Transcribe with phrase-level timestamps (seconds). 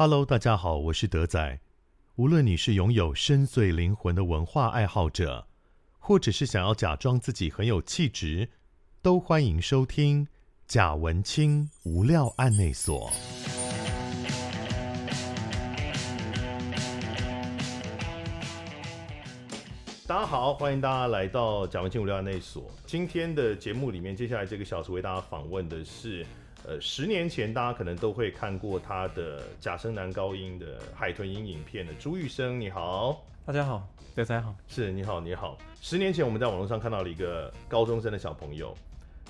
[0.00, 1.58] Hello，大家好，我是德仔。
[2.14, 5.48] 无论你是拥有深邃灵魂的文化爱好者，
[5.98, 8.48] 或者是想要假装自己很有气质，
[9.02, 10.28] 都欢迎收听
[10.68, 13.10] 贾文青无料案内所。
[20.06, 22.70] 大家好，欢迎大家来到贾文青无料案内所。
[22.86, 26.24] 今天的节目里面，接下来这个小时为大家访问的是。
[26.68, 35.56] 呃，十年前大家可能都会看过他的假声男高音的海豚音影片的朱玉生，你好，大家好，大家好，是你好，你好。
[35.80, 38.76] 十年前我们在网络上看到了一个高中生的小朋友，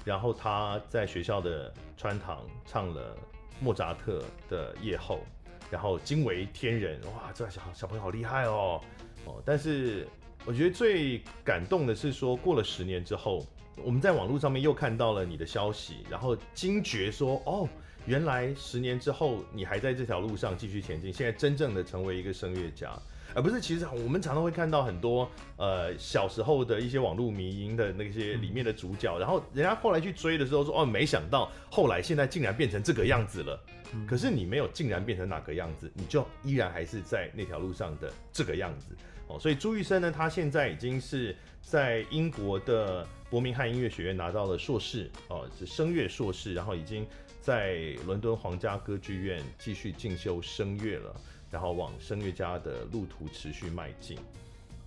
[0.05, 3.17] 然后他在学校的穿堂唱了
[3.61, 4.21] 莫扎特
[4.51, 5.21] 的夜后，
[5.71, 8.81] 然后惊为天人，哇，这个小小朋友好厉害哦
[9.27, 9.41] 哦。
[9.45, 10.09] 但是
[10.45, 13.47] 我觉得最感动的是说，过了十年之后。
[13.85, 17.69] 我们在网络上面又看到了你的消息，然后惊觉说：“哦，
[18.07, 22.91] 原来十年之后你还在这条路上继续前进，现在真正的成为一个声乐家，
[23.35, 33.61] 而不是其实我们常常会看到很多呃小时候的一些网络迷音的那些里面的主角，然后人家后来去追的时候说：哦，没想到后来现在竟然变成这个样子了。
[34.07, 38.95] 可是你没有竟然变成哪个样子，你就依然还是在那条路上的这个样子。
[39.29, 47.07] 哦，所以朱玉生呢，他现在已经是在英国的。”伯明翰音乐学院拿到了硕士，哦，是声乐硕士，然后已经
[47.41, 51.15] 在伦敦皇家歌剧院继续进修声乐了，
[51.51, 54.19] 然后往声乐家的路途持续迈进。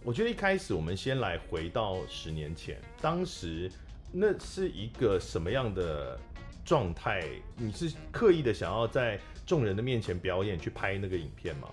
[0.04, 3.72] 我觉得一开始我们先来回到十年前，当时
[4.12, 6.20] 那是一个什么样的
[6.66, 7.24] 状态？
[7.56, 11.68] 你是刻意的想要在众人的面前表演去拍那个影片吗？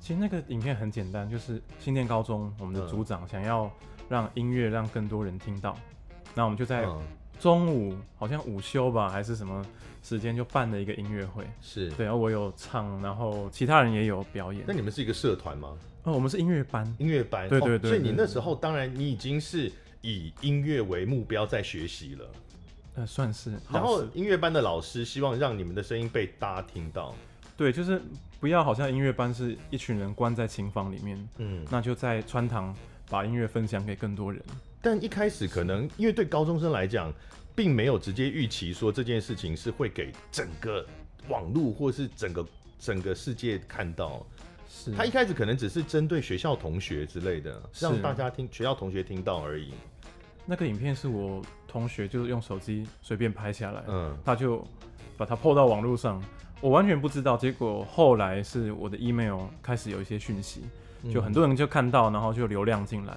[0.00, 3.70] 其实那个影片很简单，就是新店高中我们的组长想要
[4.08, 5.76] 让音乐让更多人听到。
[6.36, 6.86] 那我们就在
[7.40, 9.64] 中午，嗯、好像午休吧，还是什么
[10.02, 11.44] 时间，就办了一个音乐会。
[11.60, 14.62] 是对，然后我有唱，然后其他人也有表演。
[14.68, 15.76] 那你们是一个社团吗？
[16.04, 16.86] 哦，我们是音乐班。
[16.98, 17.90] 音乐班，对对对，对。
[17.90, 22.26] 所以你那时候，当然你已经是以音乐为目标在学习了。
[22.96, 23.58] 呃，算是。
[23.72, 27.14] 然后音乐班的老师希望让你们的声音被大家听到。
[27.56, 28.00] 对，就是
[28.38, 32.74] 不要好像音乐班是一群人关在琴房里面，嗯，那就在穿堂
[33.08, 34.40] 把音乐分享给更多人。
[34.80, 37.12] 但一开始可能因为对高中生来讲，
[37.54, 40.86] 并没有直接预期说这件事情是会给整个
[41.28, 42.46] 网络或是整个
[42.78, 44.24] 整个世界看到。
[44.68, 49.72] 是他一开始可能只是针对学校同学之类的，让大家听学校同学听到而已。
[50.44, 54.64] 那个影片是我同学就是用手机随便拍下来，嗯，他就
[55.16, 56.22] 把它 po 到网络上，
[56.60, 57.36] 我完全不知道。
[57.36, 60.62] 结果后来是我的 email 开始有一些讯息，
[61.12, 63.16] 就很多人就看到，然后就流量进来。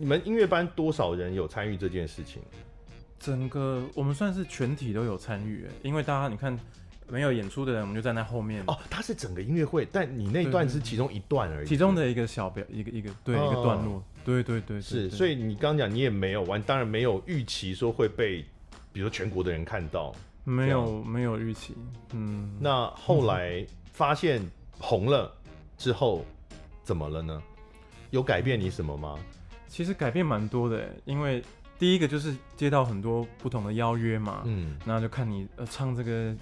[0.00, 2.40] 你们音乐班多少人有参与这件事情？
[3.18, 6.58] 整个我们算是全体都有参与，因为大家你看
[7.06, 8.64] 没有演出的人，我们就站在后面。
[8.66, 14.02] 哦，它是整个音乐会，但你那段是其中一段而已，其中的一个小表，一个一个对、哦、一个段落。
[14.24, 15.10] 对对对，对，是。
[15.10, 18.42] 所以你刚讲你也没有玩，当然没有预期说会被，
[18.94, 20.14] 比如说全国的人看到。
[20.44, 21.74] 没有没有预期，
[22.14, 22.56] 嗯。
[22.58, 24.40] 那后来发现
[24.78, 25.30] 红了
[25.76, 26.24] 之后，
[26.82, 27.42] 怎么了呢？
[28.08, 29.18] 有改变你什么吗？
[29.70, 31.42] 其实改变蛮多的，因为
[31.78, 36.34] 第一个就是接到很多不同的邀约嘛，嗯，那就看你呃唱这个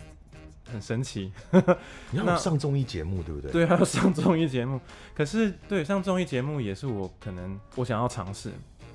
[0.65, 1.31] 很神奇，
[2.11, 3.53] 你要上综艺节目对不对？
[3.53, 4.81] 对，还要上综艺节目。
[5.15, 8.50] 可是对上综艺节目也是我可能我想要尝试，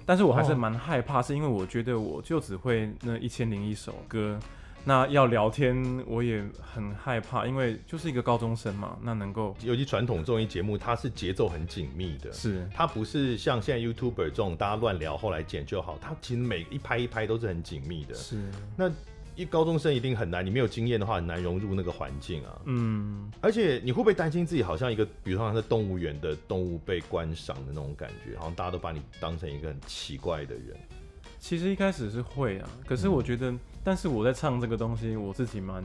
[0.06, 4.40] 但是我还是蛮害怕，是因为我觉得我就只会那一千零一首歌。
[4.86, 8.98] 那要聊天，我也很害怕，因为就是一个高中生嘛。
[9.02, 18.14] 那能够，尤其传统综艺节目，它是节奏很紧密的，是它不是像现在 YouTuber 这种大家乱聊后来剪就好，它其实每一拍一拍都是很紧密的。
[18.14, 18.92] 是，那
[19.36, 22.62] 一高中生一定很难，你没有经验的话，很难融入那个环境啊。
[22.66, 30.78] 嗯，而且你会不会担心自己好像一个，比如说像是动物园的动物被观赏的那种感觉，好像大家都把你当成一个很奇怪的人？
[31.40, 35.84] 其实一开始是会啊，可是我觉得，嗯、但是我在唱这个东西，我自己蛮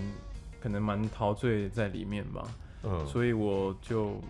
[0.60, 2.42] 可能蛮陶醉在里面吧，
[2.84, 4.20] 嗯，所以我就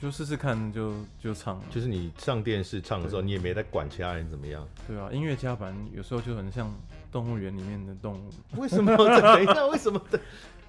[0.00, 0.90] 就试试看就，
[1.20, 1.60] 就就唱。
[1.70, 4.66] 就是你上电视唱的时候，你也没在管其他人怎么样。
[4.86, 6.70] 对啊，音乐家反正有时候就很像
[7.10, 8.30] 动物园里面的动物。
[8.60, 8.96] 为什么？
[8.96, 10.00] 等一下，为什么？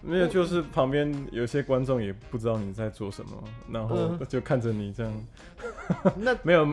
[0.05, 3.31] 没有，就是旁边有些观众也不知道你在做什么，
[3.71, 5.25] 然后就看着你这样。
[6.15, 6.67] 那 没有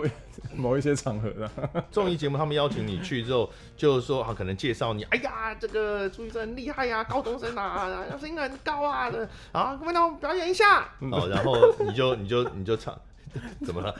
[0.54, 1.50] 某一些场合的
[1.90, 10.88] 综艺节目，他们邀请你去之后，就是说啊可能介绍你，哎呀，这个朱医生很厉害呀，高中生啊，声音很高啊的，啊，可不可以让我表演一下？
[11.10, 12.98] 哦，然后你就你就你就唱，
[13.64, 13.94] 怎么了？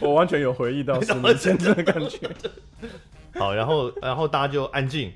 [0.00, 2.30] 我完全有回忆到十年前的感觉。
[3.34, 5.12] 好，然后然后大家就安静，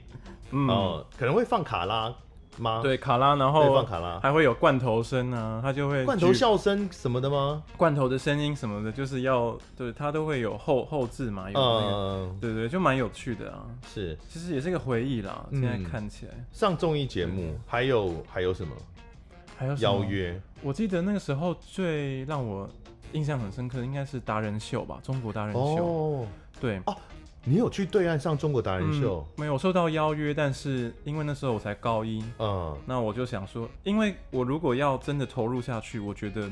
[0.51, 2.13] 嗯，可能会放卡拉。
[2.59, 2.81] 吗？
[2.83, 7.63] 对，卡拉，然后放卡拉，还会有罐头声啊，他就会罐头笑声什么的吗？
[7.77, 13.65] 罐头的声音什么的，就是要对他都会有后后置嘛，有那个，嗯、对，对对，就蛮有趣的啊。
[13.87, 15.47] 是，其实也是一个回忆啦。
[15.51, 18.75] 现在看起来，嗯、上综艺节目还有还有什么？
[19.57, 20.41] 还有邀约？
[20.61, 22.69] 我记得那个时候最让我
[23.13, 25.85] 印象很深刻的应该是达人秀吧，中国达人秀。
[25.85, 26.27] 哦，
[26.61, 26.81] 对。
[26.87, 26.97] 哦
[27.45, 29.27] 你有去对岸上中国达人秀？
[29.37, 36.49] 嗯，没有受到邀约，但是因为那时候我才高一，嗯，那我就想说，因为我如果要真的投入下去，我觉得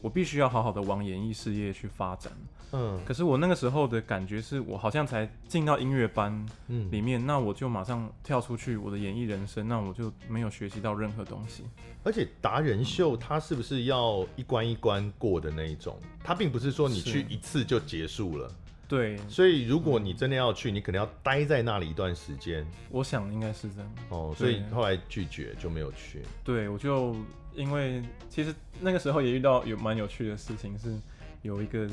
[0.00, 2.32] 我必须要好好的往演艺事业去发展，
[2.72, 3.00] 嗯。
[3.04, 6.44] 可是我那个时候的感觉是我好像才进到音乐班
[6.90, 11.62] 里面，嗯，那我就马上跳出去我的演艺人生，那我就没有学习到任何东西。
[12.02, 15.96] 而且达人秀它是不是要一关一关过的那一种？
[16.24, 18.50] 它并不是说你去一次就结束了。
[18.92, 22.62] 对，所以如果你真的要去，你可能要待在那里一段时间。
[22.90, 23.90] 我想应该是这样。
[24.10, 26.20] 哦，所以后来拒绝就没有去。
[26.44, 27.16] 对，我就
[27.54, 30.94] 因为其实那个时候也遇到有蛮有趣的事情，是
[31.40, 31.88] 有一个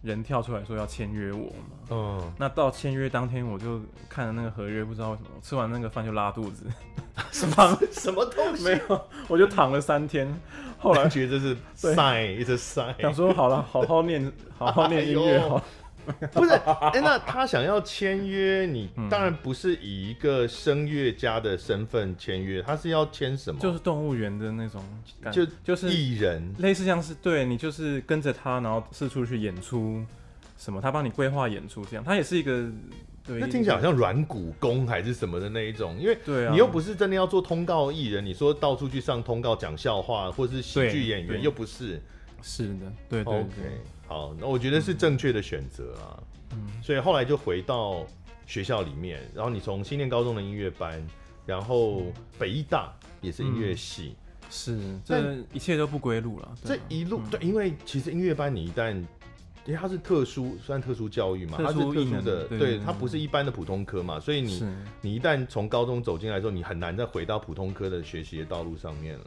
[0.00, 1.76] 人跳出来说要签约我嘛。
[1.90, 2.32] 嗯。
[2.38, 3.78] 那到签约当天，我就
[4.08, 6.64] 看了那个合约，不知道为什么吃完那个饭就拉肚子。
[7.32, 8.64] 什么什么东西？
[8.64, 10.26] 没有，我就躺了三天。
[10.78, 12.98] 后来觉得这是 sign，一直 sign。
[12.98, 15.62] 想说好了，好好念，好好念音乐好。
[16.32, 23.60] 不是，哎、欸，那他想要签约，你当然不是以一个声乐家的身份签约，他是要签什么？
[23.60, 24.82] 就是动物园的那种，
[25.32, 30.02] 就就是艺人，类似像是对你就是跟着他，然后四处去演出
[30.58, 32.68] 什么，他帮你规划演出这样，他也是一个，
[33.26, 42.00] 对，那听起来好像软骨功还是什么的那一种，因为对啊，你又不是真的要做通告艺人，你说到处去上通告讲笑话，或者是喜剧演员又不是，
[42.42, 43.34] 是的，对对对。
[43.34, 43.78] Okay.
[44.10, 46.18] 好，那我觉得是正确的选择啊。
[46.50, 48.04] 嗯，所以后来就回到
[48.44, 51.00] 学校里面，然后你从新店高中的音乐班，
[51.46, 52.02] 然后
[52.36, 56.52] 北艺大也是音乐系，嗯，是，这一切都不归路了。
[56.64, 58.96] 这一路，嗯，对，因为其实音乐班你一旦，
[59.64, 64.60] 因为它是特殊，算特殊教育嘛，它是特殊的，对，对，它不是一般的普通科嘛，所以你
[65.02, 69.26] 你一旦从高中走进来之后，你很难再回到普通科的学习的道路上面了。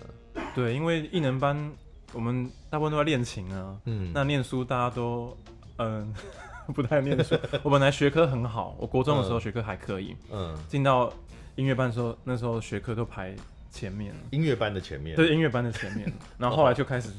[0.53, 1.71] 对，因为艺能班。
[2.13, 5.35] 我们大部分都在练琴啊，嗯，那念书大家都，
[5.77, 6.13] 嗯，
[6.73, 7.35] 不太念书。
[7.63, 11.11] 我本来学科很好，我国中的时候学科还可以，嗯，进到
[11.55, 13.35] 音乐班的时候，那时候学科都排
[13.71, 14.13] 前面。
[14.31, 16.11] 音乐班的前面，对，音乐班的前面。
[16.37, 17.09] 然后后来就开始，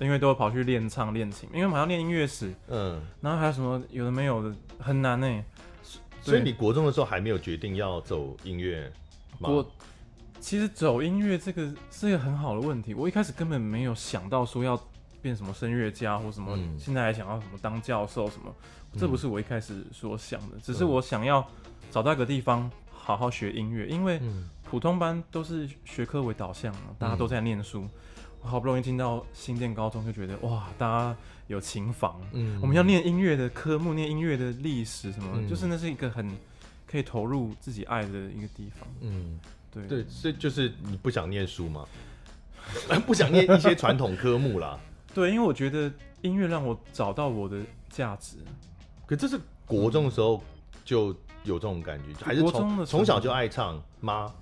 [0.00, 5.44] 因为都跑去练唱、练琴，因为我们还要练音乐史，嗯，然后还有什么有的没有的，很难呢。
[6.20, 8.92] 所以你国中的时候还没有决定要走音乐
[9.40, 9.48] 吗？
[10.42, 14.78] 其实走音乐这个是一个很好的问题，我一开始根本没有想到说要
[15.22, 18.52] 变什么声乐家或什么，现在还想要什么当教授什么，
[18.98, 21.48] 这不是我一开始所想的，只是我想要
[21.92, 24.20] 找到一个地方好好学音乐，因为
[24.64, 27.88] 普通班都是学科为导向，大家都在念书，
[28.42, 31.16] 我好不容易进到新店高中就觉得哇，大家
[31.46, 32.20] 有琴房，
[32.60, 36.28] 我们要念音乐的科目，念音乐的历史什么，就是那是一个很
[36.84, 39.38] 可以投入自己爱的一个地方，嗯。
[39.72, 41.86] 对对，所以就是你不想念书吗？
[43.06, 44.78] 不想念一些传统科目啦。
[45.14, 45.90] 对，因为我觉得
[46.20, 47.58] 音乐让我找到我的
[47.88, 48.36] 价值。
[49.06, 50.42] 可这是国中的时候
[50.84, 51.08] 就
[51.44, 54.32] 有这种感觉，还是从从小就爱唱吗？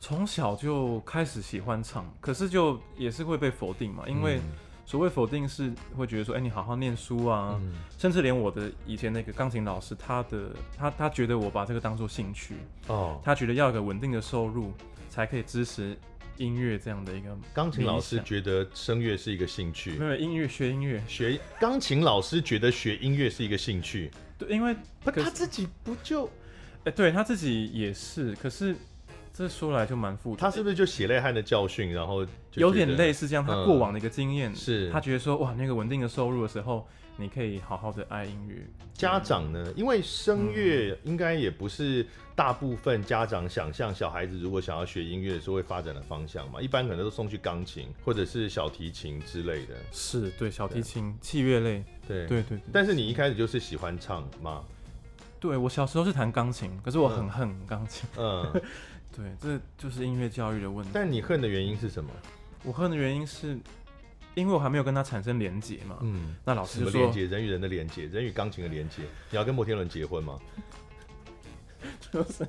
[0.00, 4.40] 从小就开始喜欢唱，可是就也是会被否定嘛，因为。
[4.88, 12.54] 所谓否定是会觉得说，哎、欸，你好好念书啊，嗯、甚至连我的以前那个钢琴老师，他的他他觉得我把这个当做兴趣
[12.86, 14.72] 哦，他觉得要一个稳定的收入
[15.10, 15.94] 才可以支持
[16.38, 17.36] 音乐这样的一个。
[17.52, 28.74] 钢琴老师觉得声乐是一个兴趣，没有音乐学音乐学钢琴老师觉得学音乐是一个兴趣，对，因为他他自己不就，哎、欸，对他自己也是，可是。
[29.38, 36.84] 这说来就蛮复杂，他是不是就血泪汗的教训，然后有点类似这样，他过往的一个经验，嗯、是他觉得说哇，那个稳定的收入的时候，
[37.16, 38.66] 你可以好好的爱音乐。
[38.94, 42.04] 家长呢，因为声乐应该也不是
[42.34, 49.76] 大部分家长想象小孩子如果想要学音乐的时候会发展的方向嘛，一般可能都送去钢琴或者是小提琴之类的。
[49.92, 52.58] 是对小提琴、器乐类，对对对。
[52.72, 54.64] 但是你一开始就是喜欢唱吗？
[55.38, 58.08] 对，我小时候是弹钢琴，可是我很恨钢琴。
[58.16, 58.44] 嗯。
[59.18, 60.90] 嗯对，这就是音乐教育的问题。
[60.94, 62.10] 但你恨的原因是什么？
[62.64, 63.58] 我恨的原因是，
[64.34, 65.98] 因为我还没有跟他产生连结嘛。
[66.00, 69.02] 嗯，那老师就说连结，人与人的连结，人与钢琴的连结。
[69.30, 70.38] 你要跟摩天轮结婚吗？
[72.10, 72.46] 就是，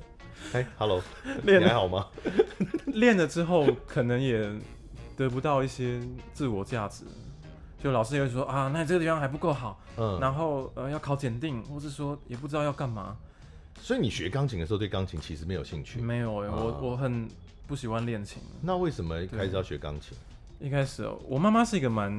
[0.52, 1.02] 哎，Hello，
[1.44, 2.06] 练你还好吗？
[2.86, 4.50] 练了之后，可能也
[5.16, 6.00] 得不到一些
[6.32, 7.04] 自我价值。
[7.82, 9.80] 就老师也会说啊，那你这个地方还不够好。
[9.96, 13.16] 嗯，然后呃，要考检定，或是说也不知道要干嘛。
[13.82, 16.00] 所以你学钢琴的时候对钢琴其实没有兴趣？
[16.00, 17.28] 没有哎、欸，啊、我我很
[17.66, 18.42] 不喜欢练琴。
[18.62, 20.16] 那为什么一开始要学钢琴？
[20.60, 22.12] 一开始哦，我妈妈是一个蛮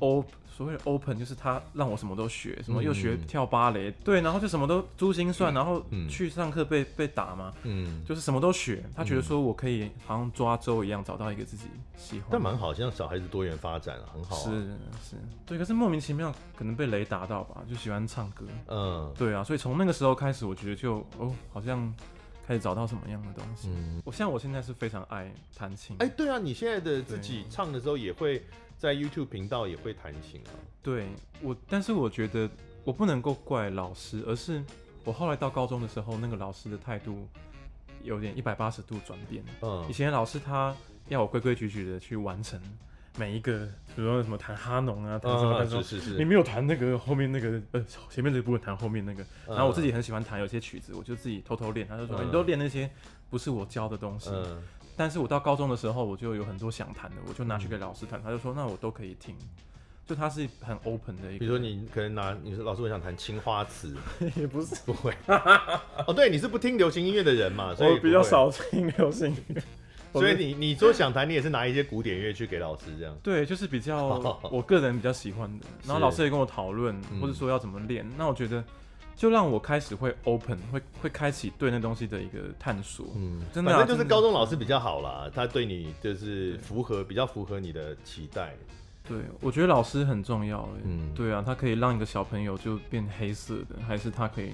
[0.00, 0.30] open。
[0.48, 8.82] 所谓的 open 就是他让我什么都学，什么又学跳芭蕾，嗯、对，然后就什么都珠心算，嗯、然后去上课被被打嘛，嗯，就是什么都学。
[8.94, 11.66] 他觉得说我可以好像抓周一样找到一个自己
[11.98, 14.38] 喜欢，但蛮好，像小孩子多元发展啊，很好、啊。
[14.44, 14.50] 是
[15.10, 21.94] 是，对，可是莫名其妙可能被雷打到吧，就喜欢唱歌，嗯，对啊，所以从那个时候开始，我觉得就哦，好像
[22.46, 23.68] 开始找到什么样的东西。
[23.68, 28.42] 嗯，我像我现在是非常爱弹琴，哎、欸，对啊，你现在的自己唱的时候也会。
[28.76, 30.52] 在 YouTube 频道也会弹琴啊。
[30.82, 31.08] 对
[31.42, 32.48] 我，但是我觉得
[32.84, 34.62] 我不能够怪老师，而是
[35.04, 37.26] 我后来到高中的时候，那个老师的态度
[38.02, 39.42] 有点一百八十度转变。
[39.62, 40.74] 嗯，以前老师他
[41.08, 42.60] 要我规规矩矩的去完成
[43.18, 49.24] 每一个，比如说什么弹哈农啊，弹什么弹什么，是是是，你没有弹那个后面那个呃前面这个部分弹后面那个。
[49.46, 51.88] 然后我自己很喜欢弹有些曲子，我就自己偷偷练。
[51.88, 52.90] 他就说、嗯、你都练那些
[53.30, 54.30] 不是我教的东西。
[54.30, 54.62] 嗯
[54.96, 59.36] 但是我到高中的时候，我就有很多想弹的，我就拿去给老师弹，他就说那我都可以听，
[60.06, 61.38] 就他是很 open 的一个。
[61.38, 63.94] 比如说你可能拿，你说老师我想弹青花瓷，
[64.36, 65.12] 也不是不会。
[66.06, 69.62] 哦，对，你是不听流行音乐的人嘛，所以我比较少听流行音乐。
[70.12, 73.14] 所以你你说想弹，你也是拿一些古典乐去给老师这样。
[73.22, 74.18] 对，就是比较
[74.50, 78.64] 我个人比较喜欢的，然后老师也跟我讨论，或者说要怎么练，那我觉得。
[79.16, 83.06] 就让我开始会 open，会会开启对那东西的一个探索。
[83.16, 88.54] 嗯，真的、啊，反正就是高中老师比较好啦，他对你就是符合比较符合你的期待。
[89.08, 90.68] 对，我觉得老师很重要。
[90.84, 94.50] 嗯，对啊，他可以让一个小朋友就变黑色的，还是他可以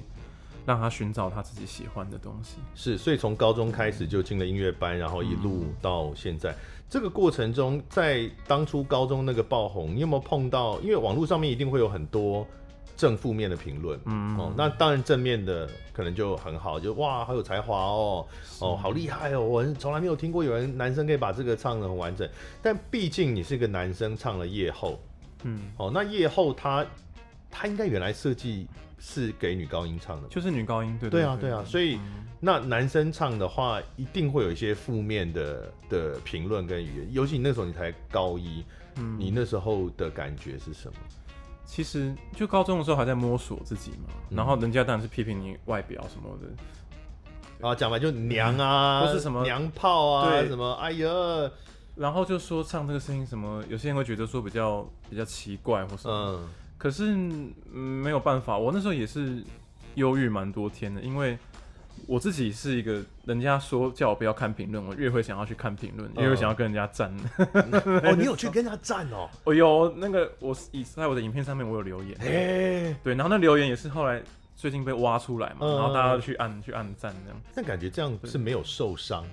[0.64, 2.58] 让他寻找他自己喜欢的东西。
[2.76, 6.56] 是，所以从高中开始就进了音乐班，然后一路到现在，嗯、
[6.88, 10.78] 这个过程中，在当初高中那个爆红，你有没有碰到？
[10.82, 12.46] 因为网络上面一定会有很多。
[12.96, 18.26] 正负面的评论，嗯，哦，那当然正面的可能就很好，就哇，好有才华哦，
[18.60, 22.28] 哦，好厉害哦，我从来没有听过有人男生可以把这个唱的很完整。
[22.62, 25.00] 但毕竟你是个男生唱了夜后，
[25.42, 26.86] 嗯，哦，那夜后他
[27.50, 28.68] 他应该原来设计
[28.98, 38.64] 是给女高音唱的，就是女高音，对对啊，对啊，所以、嗯、那男生唱的话，一定会有一些负面的的评论跟语言，尤其你那时候你才高一，
[38.96, 40.94] 嗯，你那时候的感觉是什么？
[41.64, 50.48] 其实就高中的时候还在摸索自己嘛，嗯、然后人家当然是批评你外表什么的，啊，讲白就娘啊， 或是什么娘炮啊，对。
[50.48, 51.06] 什么哎呀，
[51.94, 59.42] 然后就说唱这个声音什么，有些人会觉得说比较比较奇怪或什么，嗯，可是、嗯、没有办法，我那时候也是
[59.94, 61.38] 忧郁蛮多天的，因为。
[62.12, 67.10] 我自己是一个，人家说叫我不要看评论，我越会想要去看评论，越会想要跟人家赞。
[67.38, 69.30] 哦， 你有去跟人家赞哦？
[69.44, 72.14] 我有那个，我以在我的影片上面我有留言。
[72.20, 74.22] 哎，对，然后那留言也是后来
[74.54, 77.40] 最近被挖出来嘛，然后大家去按去按赞这样。
[77.54, 79.24] 但感觉这样是没有受伤，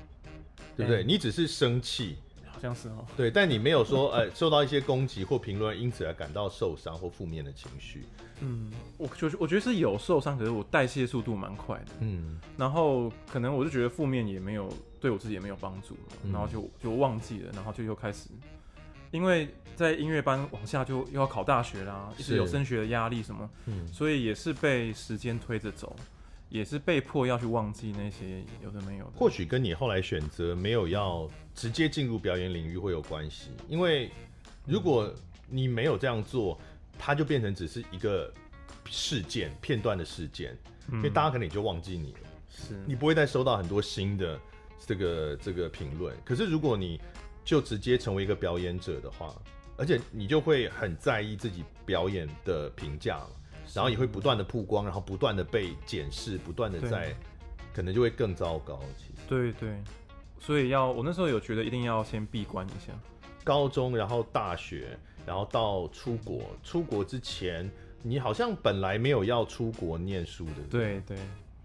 [0.77, 1.03] 对不对？
[1.03, 2.15] 你只是生气。
[2.51, 8.05] 好像是哦，对，但你没有说，呃，受到一些攻击或评论，因此而感到受伤或负面的情绪。
[8.41, 11.91] 嗯，我就是我觉得是有受伤，可是我代谢速度蛮快的。
[11.99, 15.95] 嗯，然后可能我就觉得负面也没有对我自己也没有帮助，
[16.31, 18.29] 然后就就忘记了，然后就又开始，
[19.11, 25.95] 因为在音乐班往下就又要考大学啦，一直有升学的压力什么，嗯，所以也是被时间推着走。
[26.49, 33.51] 也是被迫要去忘记那些有的没有的，或许跟你后来选择没有要直接进入表演领域会有关系。
[33.67, 34.09] 因为
[34.65, 35.13] 如果
[35.47, 36.59] 你没有这样做，
[36.99, 38.31] 它就变成只是一个
[38.85, 40.55] 事件片段的事件，
[40.91, 42.75] 因为大家可能也就忘记你了，是。
[42.85, 44.39] 你不会再收到很多新的
[44.85, 46.15] 这个这个评论。
[46.23, 47.01] 可是如果你
[47.43, 49.33] 就直接成为一个表演者的话，
[49.77, 53.25] 而且你就会很在意自己表演的评价。
[53.71, 57.15] 然后也会不断的曝光，然后不断的被检视，不断的在，
[57.71, 58.79] 可能就会更糟糕。
[58.97, 59.77] 其实，对对，
[60.39, 62.91] 所以要我那时候有觉得一定要先闭关一下，
[63.43, 64.97] 高中，然后大学，
[65.29, 66.41] 然后到出国。
[66.63, 67.69] 出国之前，
[68.01, 70.53] 你好像本来没有要出国念书的。
[70.71, 71.15] 对对，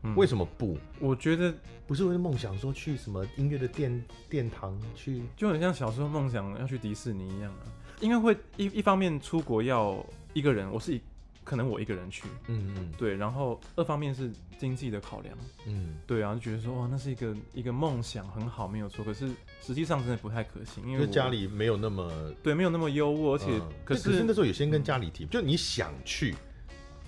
[0.02, 0.76] 嗯、为什么不？
[1.00, 1.50] 我觉得
[1.86, 7.64] 不是为了梦想说去什么音乐的殿殿堂去，就很像小时候梦想要去迪士尼一样啊。
[8.00, 10.04] 因为会一一方面出国要
[10.34, 11.00] 一个人，我是一。
[11.44, 15.36] 可能我一个人去，嗯嗯，对，然后二方面是经济的考量，
[15.66, 19.04] 嗯，对啊，就觉得说哇，那是一个一个梦想，很好，没有错。
[19.04, 19.28] 可是
[19.60, 22.10] 实际上真的不太可行，因为家里没有那么
[22.42, 26.34] 对，没有那么优渥，而且可是那时候有先跟家里提，就你想去，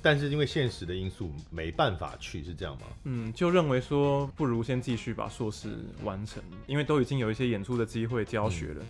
[0.02, 2.86] 但是因为现实的因素没办法去，是这样吗？
[3.04, 8.84] 嗯，就认为说不如先继续把硕士完成，因为都已经有一些演出的机会，教学了，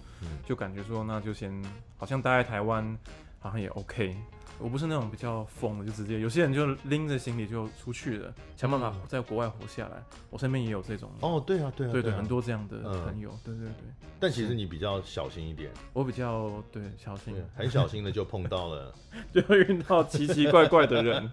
[0.44, 1.64] 就感觉说那就先
[1.96, 2.98] 好像待在台湾
[3.38, 4.16] 好像也 OK。
[4.58, 10.02] 我不是那种比较疯的，就直接有些人就拎着行李就出去了，想办法在国外活下来。
[10.30, 13.75] 我身边也有这种哦，对啊，对啊，对对，很多这样的朋友，对对对。
[14.18, 18.94] 但其实你比较小心一点，我比较对小心，很小心的就碰到了，
[19.32, 21.30] 就会遇到奇奇怪怪的人。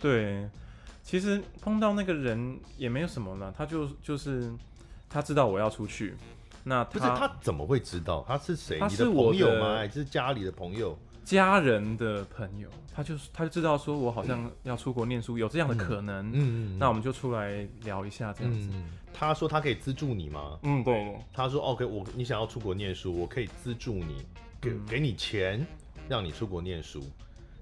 [0.00, 0.48] 对，
[1.02, 4.52] 其实碰到那个人也没有什么了，他就就是
[5.10, 6.14] 他知道我要出去。
[6.64, 8.78] 那不是他怎么会知道他是谁？
[8.88, 9.74] 你的朋友吗？
[9.78, 10.96] 还是家里的朋友？
[11.24, 16.26] 家人的朋友，他就他就知道说我好像要出国念书，有这样的可能。
[16.28, 16.78] 嗯嗯。
[16.78, 18.68] 那我们就出来聊一下这样子。
[19.12, 20.58] 他说他可以资助你吗？
[20.62, 21.16] 嗯，对。
[21.32, 24.26] 他说 OK，我你想要出国念书，我可以资助你，
[24.60, 25.66] 给给你钱，
[26.08, 27.02] 让你出国念书。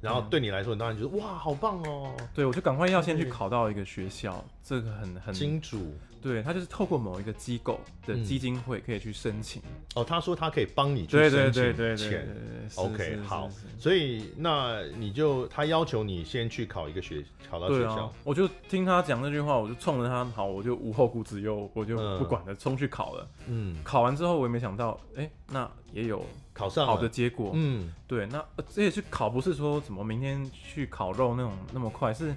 [0.00, 2.14] 然后对你来说，你当然觉得哇，好棒哦。
[2.34, 5.94] 对，我就赶快要先去考到一个学校，这个很很金主。
[6.22, 9.62] 对，他就是透过某一个机构的基金会可以去申请。
[9.94, 12.28] 哦，他说他可以帮你去申请钱。
[12.74, 13.48] OK，好。
[13.78, 18.12] 所以那你就他要求你先去考一个学，考到学校。
[18.22, 23.26] 我就听他讲那句话，我就冲着他好，我就无后顾之忧，我就不管了，冲去考了。
[23.46, 23.82] 嗯。
[23.82, 26.22] 考完之后，我也没想到，哎，那也有。
[26.52, 32.34] 考上好的结果，嗯，对，那这也是考，不是说怎么明天去烤肉那种那么快，是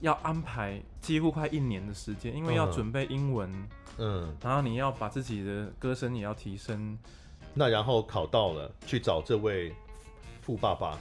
[0.00, 3.52] 要安排几乎快一年的时间，因为要准备英文，
[3.98, 6.96] 嗯，然后你要把自己的歌声也要提升，
[7.52, 9.74] 那然后考到了，去找这位
[10.40, 10.98] 富爸爸，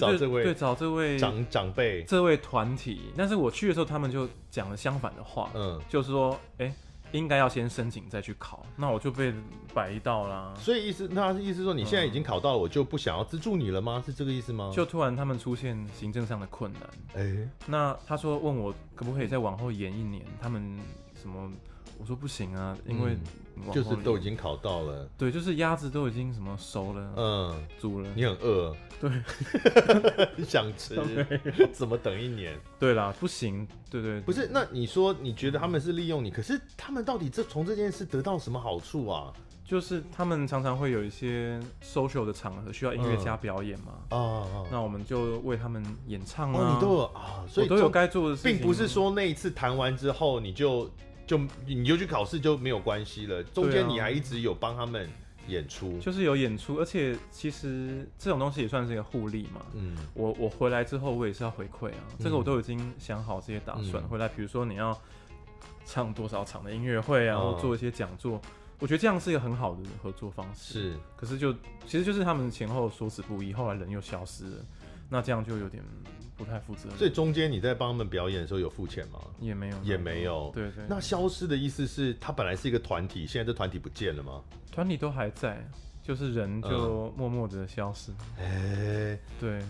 [0.00, 6.74] 找这位，对，找这位长长辈，这位团体，但是我去的时候，他们就讲了相反的话，嗯，就是说，哎、欸。
[7.12, 9.32] 应该要先申请再去考，那我就被
[9.72, 10.52] 摆一道啦。
[10.58, 14.02] 所以意思，那意思说你现在已经考到了，我就不想要资助你了吗？
[14.04, 14.70] 是这个意思吗？
[14.74, 16.82] 就突然他们出现行政上的困难，
[17.14, 20.24] 哎、那他说问我可不可以再往后延一年？
[20.40, 20.78] 他们
[21.14, 21.50] 什么？
[22.02, 23.16] 我说不行啊，因为、
[23.54, 29.08] 嗯、就是都已经烤到了，对，就是鸭子都已经什么熟了，嗯，煮了，你很饿，对，
[30.44, 31.00] 想吃，
[31.72, 32.58] 怎么等一年？
[32.80, 39.32] 对啦，不行，对，对对，不是，那你说你觉得他们是利用你，可是他们到底这从这件事得到什么好处啊？
[39.64, 50.90] 就是他们常常会有一些 social 的场合需要音乐家表演嘛，啊、嗯嗯、那我们就为他们演唱啊，哦、你都有啊，所以都有该做的事情，并不是说那一次弹完之后你就。
[51.32, 55.08] 就你就去考试就没有关系了，中间你还一直有帮他们
[55.48, 59.64] 演出，就是有演出，而且其实这种东西也算是一个互利嘛。
[59.74, 64.02] 嗯，我我回来之后我也是要回馈啊，这个我都已经想好这些打算。
[64.08, 64.94] 回来比如说你要
[65.86, 68.38] 唱多少场的音乐会啊，或做一些讲座，
[68.78, 70.74] 我觉得这样是一个很好的合作方式。
[70.74, 71.50] 是，可是就
[71.86, 74.56] 其实就是他们前后说辞不一，后来人又消失了，
[75.08, 75.82] 那这样就有点。
[76.42, 79.18] 不太负责，所以中间你在帮他们表演的时候有付钱吗？
[79.40, 80.50] 也没有，也没有。
[80.52, 80.84] 对，对对。
[80.88, 84.42] 那消失的意思是他本来是一个团体，现在这团体不见了吗？
[84.72, 85.64] 团体都还在，
[86.02, 88.10] 就是人就默默的消失。
[88.38, 89.62] 哎、嗯，对。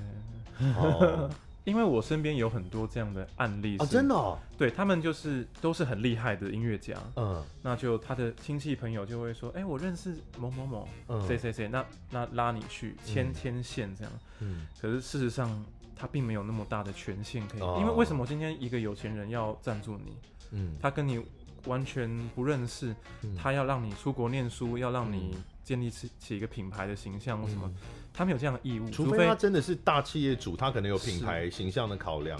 [0.77, 1.31] 哦
[1.65, 10.89] 因为我身边有很多这样的案例，哦，真的，哦，对他们就是都是很厉害的音乐家，嗯，那就他的亲戚朋友就会说，哎、欸，我认识某某某，
[11.25, 15.65] 谁谁谁，那那拉你去牵牵线这样，嗯，可是事实上
[16.03, 20.17] 他并没有那么大的权限可以，哦，因为为什么今天一个有钱人要赞助你？
[20.51, 21.25] 嗯，他跟你
[21.67, 27.63] 完全不认识，嗯，他要让你出国念书，要让你建立起起一个品牌的形象或什么。
[27.67, 27.77] 嗯。
[28.13, 32.37] 他没有这样的义务，除非他真的是大企业主，他可能有品牌形象的考量，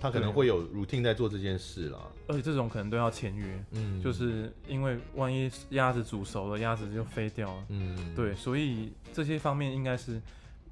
[0.00, 2.00] 他可能会有 routine 在做这件事啦。
[2.26, 10.20] 而且这种可能都要签约，嗯，就是因为万一鸭子煮熟了，鸭子就飞掉了，嗯，对，所以这些方面应该是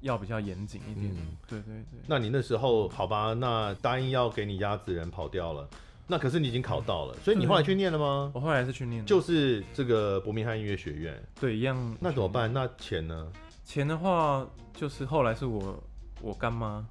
[0.03, 1.11] 要比较严谨一点。
[1.17, 1.99] 嗯，对对对。
[2.07, 3.33] 那你那时候好吧？
[3.33, 5.67] 那答应要给你鸭子人跑掉了，
[6.07, 8.31] 那可是你已经考到了，所以你后来去念了吗？
[8.35, 11.21] 我后来是去念，就是这个伯明翰音乐学院。
[11.39, 11.97] 对，一样。
[11.99, 12.51] 那怎么办？
[12.53, 13.31] 那钱呢？
[13.65, 15.81] 钱的话，就是后来是我
[16.21, 16.85] 我干妈，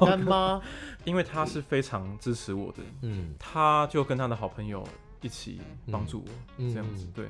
[0.00, 0.62] 干妈，
[1.04, 4.86] 因为她是非常支持我的，嗯，她就跟她的好朋友
[5.20, 7.26] 一起帮助我，嗯、这样子，对，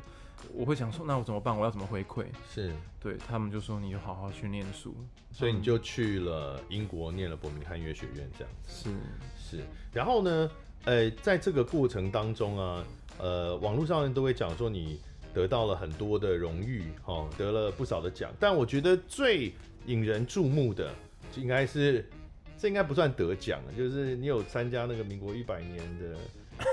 [0.54, 1.56] 我会想说，那我怎么办？
[1.56, 2.26] 我要怎么回馈？
[2.52, 4.94] 是，对他们就说，你就好好去念书，
[5.30, 8.90] 所以你就去了英国念了伯明翰音乐学院，这样子，
[9.38, 10.50] 是是，然后呢，
[10.84, 12.84] 呃，在这个过程当中啊，
[13.18, 15.00] 呃，网络上人都会讲说你。
[15.34, 18.30] 得到了很多的荣誉，哈，得了不少的奖。
[18.38, 19.50] 但我觉得最
[19.86, 20.94] 引人注目的，
[21.36, 22.06] 应该是
[22.58, 26.18] 这应该不算得奖，就是你有参加那个民国一百年的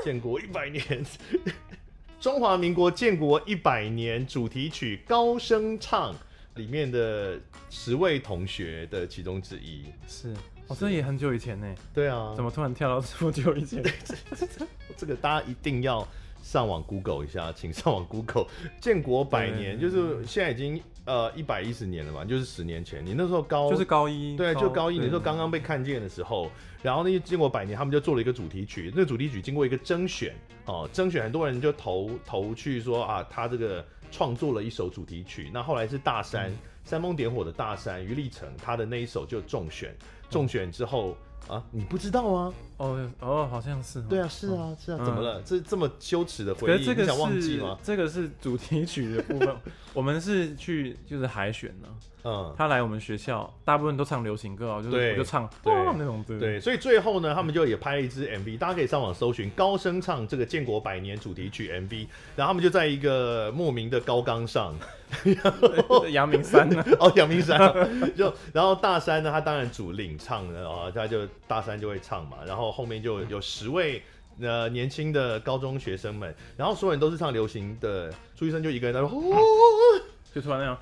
[0.03, 0.83] 建国一百年
[2.19, 6.13] 中华民国建国一百年主题曲高声唱
[6.55, 9.85] 里面的十位同学的其中之一。
[10.05, 10.33] 是，
[10.67, 11.75] 哦，这也很久以前呢。
[11.93, 13.81] 对啊，怎么突然跳到这么久以前？
[14.97, 16.05] 这个大家一定要。
[16.49, 18.47] 上网 Google 一下， 请上网 Google
[18.81, 26.49] 建国百年，就是现在已经呃一百一十年了嘛，就是十年前，你那时候高就是高一，对，就高一，对你说刚刚被看见的时候，
[26.81, 30.33] 然后那些建国百年，他们就做了一个主题曲，那个主题曲经过一个征选
[30.65, 39.95] 哦，征选很多人就投投去说啊，他这个创作了一首主题曲，那后来是大山、嗯、煽风点火的大山于立成，他的那一首就中选，
[40.31, 41.11] 中选之后。
[41.11, 41.15] 嗯
[41.49, 42.53] 啊，你不知道啊？
[42.77, 44.01] 哦哦，好像是。
[44.03, 45.41] 对啊，是啊，是啊，怎么了？
[45.41, 47.77] 这这么羞耻的回忆，你想忘记吗？
[47.83, 49.55] 这个是主题曲的部分，
[49.93, 51.87] 我们是去就是海选呢。
[52.23, 56.37] 嗯，他来我们学校，大部分都唱流行歌哦，就是我就唱对那种歌。
[56.37, 64.75] 对，所以最后呢，他们就也拍了一支 MV，大家可以上网搜寻高声唱这个建国百年主题曲 MV，然后他们就在一个莫名的高岗上，
[66.11, 66.83] 阳明山呢？
[66.99, 67.57] 哦，阳明山，
[68.15, 74.03] 就然后大山呢，他当然主领唱的啊，他就大山就会唱嘛，然后后面就有十位
[74.41, 79.09] 呃年轻的高中学生们，然后所有人都是唱流行的，朱医生就一个人在说，
[80.35, 80.77] 就突然那样。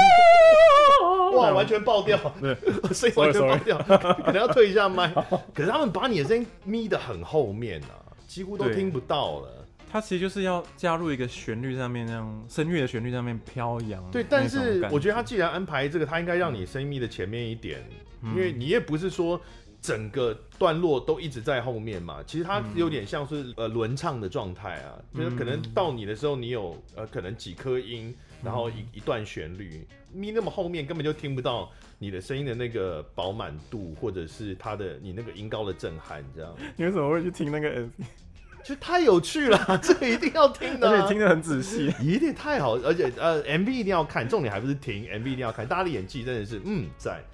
[1.36, 2.54] 哇，完全爆掉，对，
[2.92, 3.78] 声音完全爆掉，
[4.24, 5.08] 可能要退一下麦。
[5.54, 7.94] 可是他们把你的声音咪得很后面啊，
[8.26, 9.66] 几乎都听不到了。
[9.92, 14.02] 它其实就是要加入一个旋律上面，那样声乐的旋律上面飘扬。
[14.10, 17.82] 对，但是我觉得他既然安排这个，他应该让你声音咪的前面一点，
[18.22, 19.40] 因为你也不是说
[19.82, 22.18] 整个段落都一直在后面嘛。
[22.24, 28.14] 其实它有点像是呃轮唱的状态啊，就是可能到你的时候，你有呃可能几颗音。
[28.42, 36.54] 然后一一段旋律，咪那么后面根本就听不到你的声音的那个饱满度，或者是它的你那个音高的震撼，这样。
[36.76, 37.90] 你为什么会去听那个 MV？
[38.62, 47.24] 就太有趣了，这个一定要听的，而且听得很仔细，一定太好，而且呃 MV 一定要看，重点还不是听，MV 一定要看，大家的演技真的是嗯在。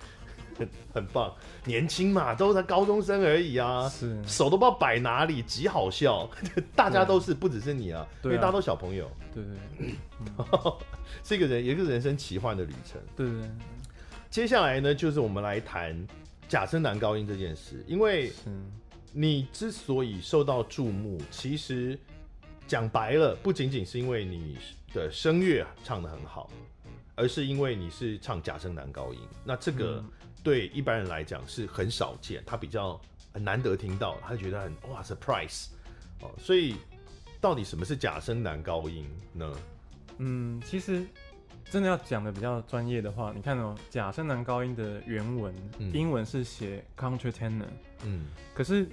[0.58, 4.22] 很很棒，年轻嘛，都是高中生而已啊，是。
[4.26, 6.28] 手都不知道摆哪里，极好笑，
[6.74, 10.72] 大家都是，不只是你啊，因为大家都小朋友，对对，对，
[11.22, 13.26] 是一个人，也是人生奇幻的旅程，对。
[14.30, 16.06] 接下来呢，就是我们来谈
[16.48, 18.32] 假声男高音这件事，因为
[19.12, 21.98] 你之所以受到注目，其实
[22.66, 24.58] 讲白了，不仅仅是因为你
[24.92, 26.50] 的声乐唱的很好，
[27.14, 30.04] 而是因为你是唱假声男高音，那这个。
[30.46, 33.00] 嗯对一般人来讲是很少见，他比较
[33.32, 35.66] 很难得听到，他觉得很哇 surprise
[36.20, 36.76] 哦，所以
[37.40, 39.52] 到底什么是假声男高音呢？
[40.18, 41.04] 嗯，其实
[41.68, 47.66] 真的要讲的比较专业的话，你看哦，假声男高音的原文、嗯、英文是写 countertenor，
[48.04, 48.88] 嗯，可是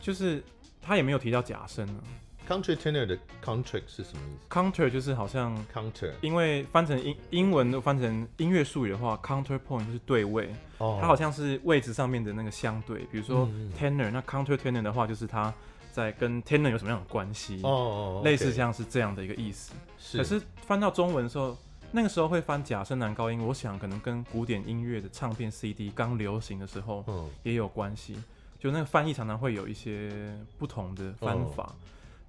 [0.00, 0.42] 就是
[0.80, 2.00] 他也没有提到假声啊。
[2.48, 10.54] Countertenor 的 counter 是什么意思？Counter 就是好像 counter，因为翻成英英文都翻成音乐术语的话，counterpoint 就是对位。
[10.78, 13.00] 哦、oh.，它好像是位置上面的那个相对。
[13.10, 15.52] 比如说 tenor，、嗯、那 countertenor 的话，就是它
[15.90, 17.60] 在跟 tenor 有什么样的关系？
[17.64, 18.24] 哦、oh.
[18.24, 19.72] 类似像是这样的一个意思。
[19.98, 20.18] 是。
[20.18, 21.56] 可是翻到中文的时候，
[21.90, 27.04] 那个时候会翻假声男高音，我想可能跟古典音乐的唱片 CD 刚流行的时候，
[27.42, 28.14] 也有关系。
[28.14, 28.22] Oh.
[28.58, 31.74] 就那个翻译常常会有一些不同的翻法。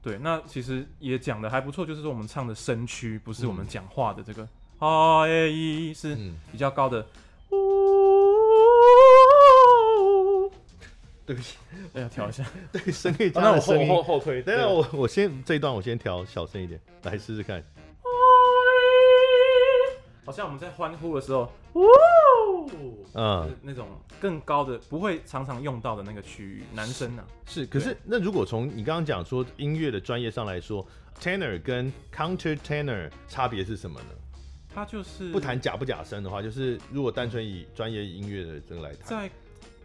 [0.07, 0.13] Oh.
[0.13, 4.47] 对，那其实也讲的还不错，就是说我们唱的声区不是我们讲话的这个
[4.79, 6.15] 啊 A E 是
[6.49, 7.05] 比较高的。
[11.25, 11.57] 对不起，
[11.93, 14.41] 哎呀，调一下， 对，声可以加的声音、啊、后后，后退。
[14.41, 17.61] 等下我我先这一段我先调小声一点，来试试看。
[20.25, 21.51] 好像我们在欢呼的时候，
[23.13, 23.87] 嗯，那种
[24.19, 30.85] 更高的不会常常用到的那个区域，男生呢、啊、是，可是那如果从你刚刚讲说音乐的专业上来说
[31.19, 34.09] ，tenor 跟 counter tenor 差别是什么呢？
[34.69, 39.31] 它就是不谈假不假声的话，就是如果单纯以专业音乐的这个来谈，在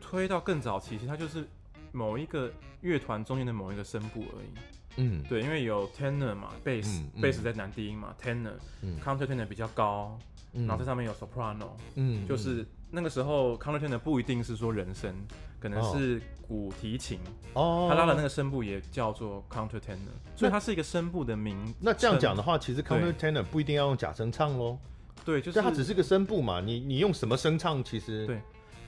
[0.01, 1.49] 推到更早期，其实它就是
[1.93, 4.49] 某一个乐团中间的某一个声部而已。
[4.97, 10.19] 嗯，对，因为有 tenor 嘛，bass，bass、嗯、在男低音嘛，tenor，counter、嗯、tenor 比较高。
[10.55, 12.63] 然后这上面有 soprano，嗯，就是
[12.95, 15.15] 那个时候 countertenor 不一定是说人声，
[15.59, 17.19] 可能是古提琴，
[17.55, 19.97] 哦，他拉的那个声部也叫做 countertenor，
[20.37, 21.75] 所以它是一个声部的名。
[21.81, 24.79] 那这样讲的话，其实 countertenor 不一定要用假声唱喽。
[25.25, 28.39] 对，就是它只是个声部嘛，你你用什么声唱，其实对。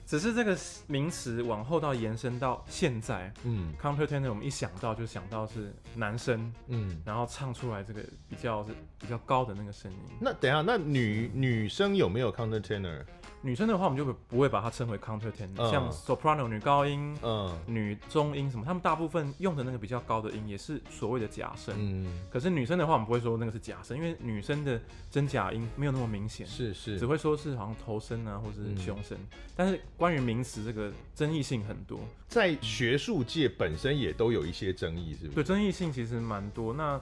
[0.07, 0.55] 只是这个
[0.87, 9.99] 名词往后到延伸到现在，嗯，countertenor 我们一想到就想到是男生，嗯，然后唱出来这个比较是比较高的那个声音。
[10.21, 13.03] 那等一下，那女女生有没有 countertenor？
[13.45, 21.75] 女生的话，我们就不会把它称为 countertenor，、嗯、像 soprano 女高音，嗯，女中音什么，他们大部分用的那个比较高的音也是所谓的假声。
[21.77, 24.81] 嗯，可是女生的话，我们不会说那个是假声，因为女生的
[25.11, 29.19] 真假音没有那么明显，是是，只会说是好像头声啊，或是胸声。
[29.21, 35.35] 嗯、但是关于名词这个争议性很多，在学术界本身也都有一些争议，是不是？
[35.35, 36.73] 对，争议性其实蛮多。
[36.73, 36.99] 那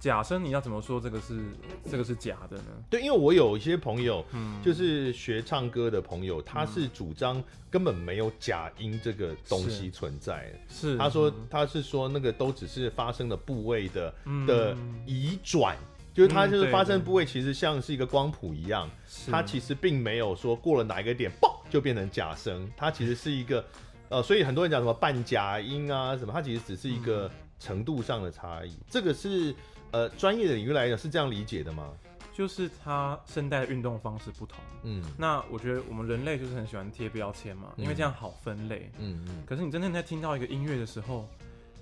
[0.00, 1.40] 假声你要怎么说这个是
[1.88, 2.64] 这个是假的呢？
[2.90, 5.83] 对，因为我有一些朋友，嗯，就是学唱歌。
[5.90, 10.52] 的朋友，他是主张根本没有假音这个东西存在。
[10.68, 14.14] 是，他说他是说那个都只是发生的部位的
[14.46, 15.76] 的移转，
[16.12, 18.88] 就是它就是发生部位其实像是一个光谱一样，
[19.30, 22.70] 它其实并没有说过了哪一个点，嘣就变成假声。
[22.76, 23.64] 它其实是一个
[24.08, 28.76] 呃，所以很多人讲什么半假音啊什么，它其实只是一个程度上的差异。
[28.88, 29.54] 这个是
[29.90, 31.90] 呃专业的领域来讲是这样理解的吗？
[32.36, 39.44] 就是它声带的运动方式不同，嗯，那我觉得我们人类就是很喜欢贴标签嘛，因为这样好分类，嗯嗯。
[39.46, 41.28] 可是你真正在听到一个音乐的时候，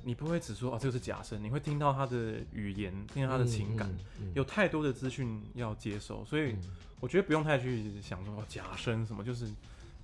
[0.05, 3.91] 你不会只说啊这个是假声，你会听到他的语言，听到他的情感，
[4.35, 6.55] 有太多的资讯要接受，所以
[7.01, 9.47] 我觉得不用太去想说假声什么，就是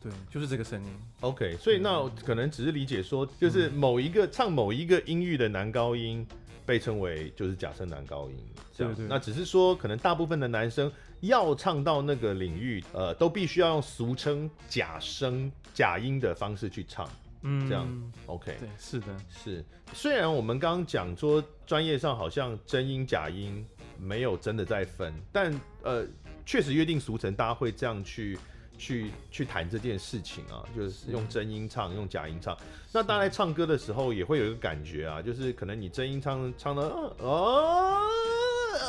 [0.00, 0.90] 对，就是这个声音。
[1.20, 6.26] OK，所以那可能只是理解说，就是某一个唱某一个音域的男高音。
[6.68, 8.36] 被称为就是假声男高音，
[8.76, 17.08] 这样，那只是说可能大部分的男生要唱到那个领域，呃，都必须要用俗称假声假音的方式去唱，
[17.40, 19.64] 嗯，这样，OK，对，是的，是。
[19.94, 23.64] 虽然我们刚刚讲说专业上好像真音假音
[23.98, 26.06] 没有真的在分，但呃，
[26.44, 28.38] 确实约定俗成，大家会这样去。
[28.78, 32.56] 去去谈这件事情啊，就是用真音唱，用假音唱。
[32.92, 36.82] 那大家在唱歌的时候也会有一个感觉啊，就是可能你真音唱唱的
[37.18, 38.00] 哦，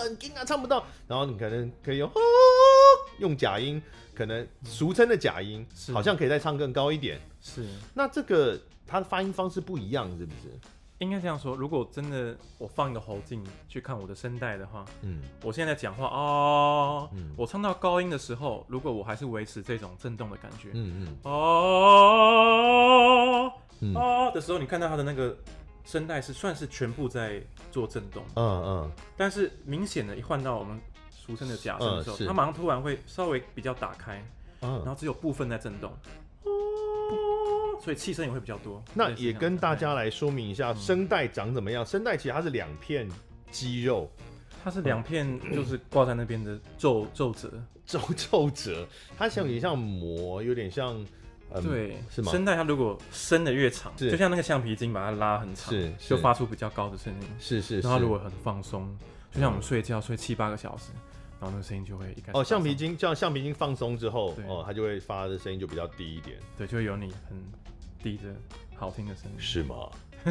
[0.10, 2.10] 你经常唱不到，然后你可能可以用
[3.18, 3.82] 用假音，
[4.14, 7.20] 可能俗称的假音，好像可以再唱更高一点。
[7.42, 10.50] 是，那这个它的发音方式不一样，是不是？
[11.00, 21.32] 应该这样说，如果真的我放一个喉镜去看我的声带的话，嗯，我现在在讲话哦，嗯，我唱到高音的时候，如果我还是维持这种震动的感觉，嗯嗯，哦，
[23.96, 25.36] 哦的时候，你看到它的那个
[25.86, 30.78] 声带是算是全部在做震动，嗯嗯，但是明显的，一换到我们
[31.10, 34.22] 俗称的假声的时候，它马上突然会稍微比较打开，
[34.62, 35.94] 嗯，然后只有部分在震动。
[37.82, 38.84] 所以气声也会比较多。
[38.94, 41.86] 那也跟大家来说明一下，声带长怎么样？
[41.86, 43.08] 声带其实它是两片
[43.52, 44.12] 肌肉，
[44.64, 47.52] 它是两片，就是挂在那边的皱皱褶，
[47.86, 48.88] 皱皱褶。
[49.18, 51.04] 它像有点像膜，有点像，
[51.64, 52.32] 对，是吗？
[52.32, 57.28] 声带它如果伸的越长，就像那个橡皮筋把它拉很长，是，就发出比较高的声音。
[57.40, 57.80] 是是。
[57.80, 58.94] 然后如果很放松，
[59.32, 60.92] 就像我们睡觉睡七八个小时，
[61.40, 66.38] 然后那个声音就会一开始哦，橡皮筋叫橡皮筋放松之后，哦，它就会发的声音就比较低一点。
[66.58, 67.59] 对，就会有你很。
[68.02, 68.24] 低着
[68.76, 69.90] 好听的声音是吗？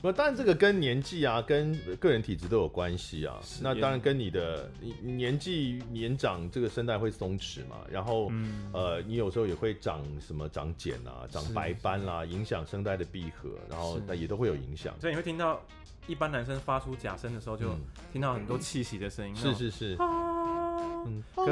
[0.00, 3.40] 不，当然这个跟年纪啊，跟个人体质都有关系啊。
[3.60, 4.70] 那当然跟你的
[5.02, 7.78] 年纪年长，这个声带会松弛嘛。
[7.90, 14.94] 然后，嗯、呃，你有时候也会长什么长茧啊，长白斑啦、啊，影响声带的闭合，然后那也都会有影响。
[15.00, 15.60] 所以你会听到
[16.06, 17.74] 一般男生发出假声的时候，就
[18.12, 19.34] 听到很多气息的声音。
[19.34, 19.96] 是是是。
[19.98, 21.20] 嗯。
[21.34, 21.46] 可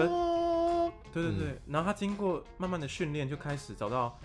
[1.12, 4.16] 对对对，然后他经过慢慢的训练，就开始找到。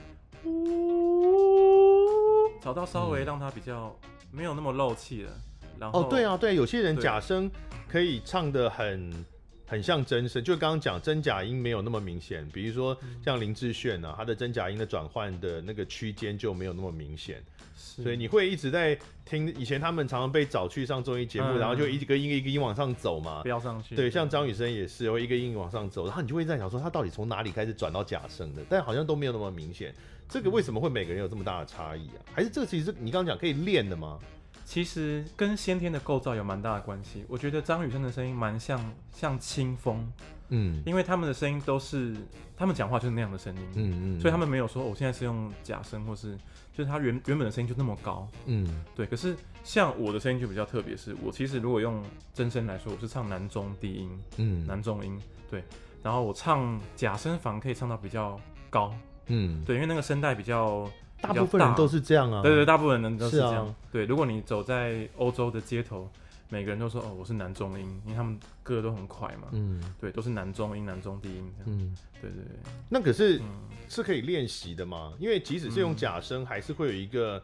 [2.62, 3.98] 找到稍微让它比较
[4.32, 5.32] 没有那么漏气了，
[5.80, 7.50] 然后哦，对啊，对，有些人假声
[7.88, 9.26] 可以唱得很
[9.66, 17.44] 很像真声，就刚刚讲真假音没有那么明显，比如说像林志炫啊，他的真假音的转换的那个区间就没有那么明显，
[17.80, 19.48] 所以你会一直在听。
[19.56, 23.96] 以前他们常常被找去上综艺节目，然后就一个音一个音往上走嘛，飙上去。
[23.96, 29.94] 对，像张雨生也是，会一个音往上走，然后你就会在想说他到底从哪里开始转到假声的，但好像都没有那么明显。
[30.28, 32.20] 这个为什么会每个人有这么大的差异啊？
[32.34, 34.20] 还是这个其实你刚刚讲可以练的吗？
[34.64, 37.26] 其实跟先天的构造有蛮大的关系。
[37.28, 38.80] 我觉得张雨生的声音蛮像
[39.12, 40.08] 像清风，
[40.50, 42.16] 嗯，因为他们的声音都是
[42.56, 46.38] 他们讲话就是那样的声音，嗯嗯，所以他们没有说我现在是用假声，或是
[46.80, 48.66] 就是他原原本的声音就那么高，嗯，
[48.96, 49.06] 对。
[49.06, 52.02] 可是像我的声音就比较特别，是我其实如果用
[52.34, 55.62] 真声来说，我是唱男中低音，嗯，男中音，对。
[56.02, 58.40] 然后我唱假声反而可以唱到比较
[58.70, 58.94] 高。
[59.28, 60.90] 嗯，对，因为那个声带比较，
[61.20, 62.42] 大部分人都是这样啊。
[62.42, 63.76] 对对，大部分人都是这样。
[63.92, 66.10] 对，如果你走在欧洲的街头，
[66.52, 69.50] 每个人都说哦，我是男中音，因为他们歌都很快嘛。
[69.52, 71.80] 嗯，对，都是男中音、男中低音这样。
[71.80, 72.58] 嗯，对对对。
[72.90, 73.40] 那可是
[73.88, 75.14] 是可以练习的嘛？
[75.20, 77.44] 因为即使是用假声，还是会有一个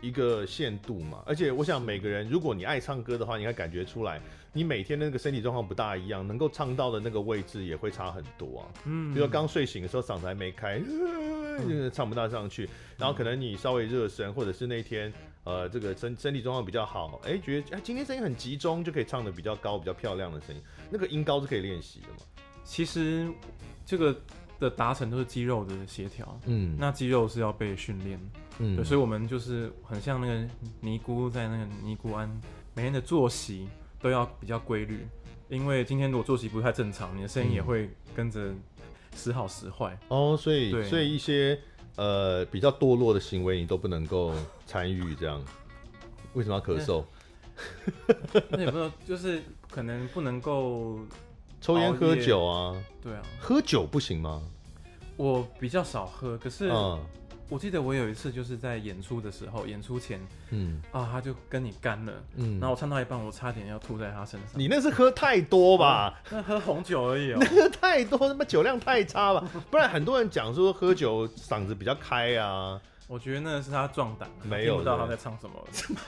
[0.00, 1.22] 一个限度嘛。
[1.26, 4.18] 而且我想每个人，如果你爱唱歌的话，你该感觉出来，
[4.54, 8.64] 你每天那个身体状况不大一样，能够唱到的那个位置也会差很多啊。
[8.86, 12.66] 嗯，比如说刚睡醒的时候嗓子还没开，嗯、唱不大上去。
[12.96, 15.12] 然后可能你稍微热身，或者是那天
[15.48, 20.62] 呃这个身身体状况比较好，哎、欸，觉得哎今天声音很集中，就可以唱的比较高、比较漂亮的声音。
[20.90, 22.16] 那个音高是可以练习的嘛？
[22.64, 23.26] 其实
[23.86, 24.14] 这个。
[24.60, 28.20] 的达成都是肌肉的协调，嗯，那肌肉是要被训练，
[28.58, 30.48] 嗯，对，所以我们就是很像那个
[30.80, 32.28] 尼姑在那个尼姑庵，
[32.74, 33.68] 每天的作息
[34.00, 35.06] 都要比较规律，
[35.48, 38.52] 因为今天如果作息不太正常，你的声音也会跟着
[39.14, 39.96] 时好时坏。
[40.08, 41.56] 哦，所以所以一些
[41.98, 44.32] 呃比较堕落的行为你都不能够
[44.64, 45.44] 参与，这样
[46.32, 47.04] 为什么要咳嗽？
[48.50, 51.00] 那也不能，就是可能不能够。
[51.60, 52.72] 抽烟喝酒啊？
[53.02, 54.40] 对啊，喝酒不行吗？
[55.16, 56.68] 我比较少喝，可是
[57.48, 64.50] 我记得我有一次就是在演出的时候，演出前，嗯啊，他就跟你干了，嗯，然后我唱到一半，我差点要吐在他身上。
[64.54, 66.20] 你那是喝太多吧？
[66.30, 67.38] 那喝红酒而已哦。
[67.42, 69.48] 那个太多，他妈酒量太差吧？
[69.70, 72.80] 不然很多人讲说喝酒嗓子比较开啊。
[73.08, 75.56] 我觉得那是他壮胆，没有听不到他在唱什么。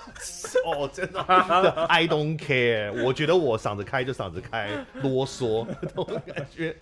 [0.67, 3.03] 哦，真的，I don't care。
[3.03, 6.77] 我觉得我嗓子开就嗓子开，啰嗦那种感觉。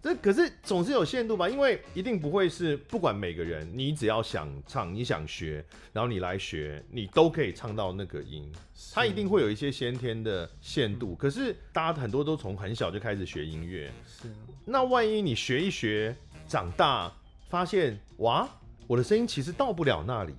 [0.00, 1.48] 这可是总是有限度吧？
[1.48, 8.48] 因为一定不会是不管每个人，你只要想唱，你想学，然后你来学，你都可以唱到那个音。
[8.94, 11.16] 他一定会有一些先天的限度。
[11.16, 14.28] 可是大家很多都从很小就开始学音乐，是。
[14.64, 16.14] 那万一你学一学，
[16.46, 17.12] 长大
[17.48, 18.48] 发现哇？
[18.88, 20.34] 我的声音其实到不了那里，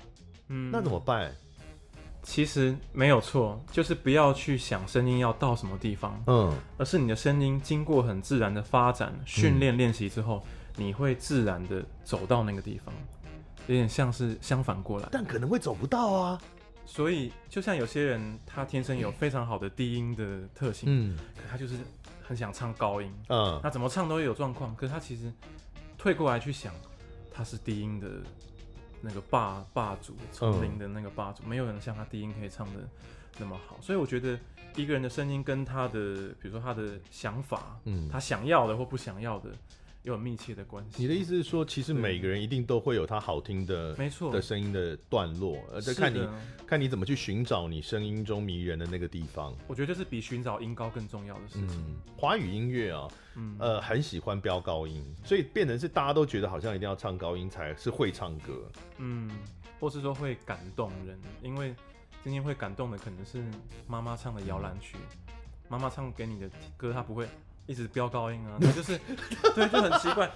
[0.50, 1.32] 嗯，那怎么办？
[2.22, 10.44] 其实没有错，就是不要去想声音要到什么地方，嗯，而是你的声音经过很自然的发展、训练、练习之后，
[10.76, 12.94] 你会自然的走到那个地方，
[13.68, 16.42] 有点像是相反过来，但可能会走不到啊。
[16.86, 21.76] 所以，就像有些人他天生有非常好的低音的特性，嗯，可他就是
[22.22, 25.32] 很想唱高音，嗯，那怎么唱都会有状况，可是他其实
[25.98, 26.74] 退过来去想。
[27.40, 28.22] 他是低音的
[29.00, 32.82] 那个霸霸主，丛林的那个霸主，嗯、没有人像他低音可以唱的
[33.40, 34.38] 那么好，所以我觉得
[34.76, 39.52] 一个人的声音跟他的，比如说他的想法，嗯，他想要的或不想要的。
[40.04, 41.02] 有密切的关系。
[41.02, 46.26] 你的意思是说，其实每个人一定都会有他好听的，没错的声音的段落，而且看你
[46.66, 49.54] 看你怎么去寻找你声音中迷人的那个地方。
[49.68, 51.86] 我觉得这是比寻找音高更重要的事情。
[51.86, 53.10] 嗯，华语音乐啊，
[53.60, 58.54] 呃，很喜欢飙高音，所以变成是大家都觉得好像一定要唱高音才是会唱歌。
[58.98, 59.30] 嗯，
[59.80, 61.76] 或是说会感动人，因为
[62.24, 63.44] 今天会感动的可能是
[63.88, 64.98] 妈妈唱的摇篮曲，
[65.68, 67.28] 妈妈唱给你的歌，她不会。
[67.68, 68.98] 一直飙高音啊，那就是
[69.54, 70.34] 对，就很奇怪啊，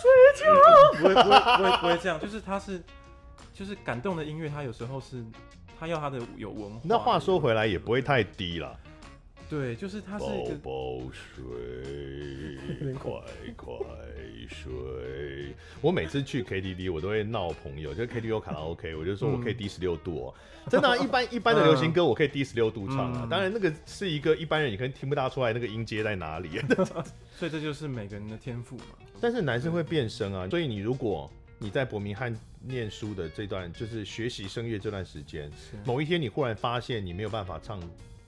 [0.00, 2.82] 睡觉，不会不会不会不会这样，就是他是
[3.52, 5.22] 就是感动的音乐，他有时候是
[5.78, 6.80] 他要他的有文化。
[6.82, 8.80] 那话说回来，也不会太低了。
[9.50, 13.10] 对，就是它是一个宝宝睡， 快
[13.56, 13.76] 快
[14.48, 15.52] 睡。
[15.80, 20.34] 我每次去 KTV，我都会闹朋友，就 KTV 卡拉 OK，我就说我可以低十六度哦。
[20.70, 23.26] 真的、啊，一般 一般的流行歌我可以低十六度唱啊。
[23.28, 26.60] 当然，那个是一个一般人，你可能听不大出来那个音阶在哪里。
[27.34, 28.84] 所以这就是每个人的天赋嘛。
[29.20, 32.32] 但是男生会变声啊，所以你如果你在伯明翰
[32.62, 35.50] 念书的这段，就是学习声乐这段时间，
[35.84, 37.80] 某一天你忽然发现你没有办法唱。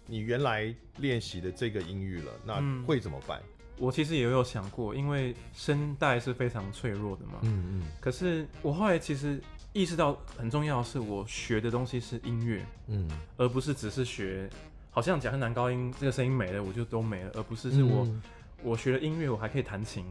[0.06, 3.40] 你原来练习的这个音域了，那会怎么办？
[3.40, 7.38] 嗯，我其实也有想过，因为声带是非常脆弱的嘛。
[7.42, 7.82] 嗯嗯。
[8.00, 9.40] 可是我后来其实
[9.72, 14.48] 意识到，很重要的是我学的东西是音乐，嗯，而不是只是学，
[14.90, 18.22] 好像假设男高音这个声音没了，我就都没了，而不是是我、嗯、
[18.62, 20.04] 我学了音乐，我还可以弹琴，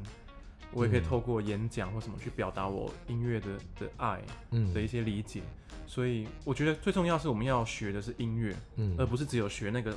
[0.74, 3.48] 我也可以透过演讲或什么去表达我音乐的
[3.80, 5.42] 的爱，嗯，的一些理解。
[5.86, 9.94] 所以我觉得最重要是我们要学的是音乐，嗯，而不是只有学那个，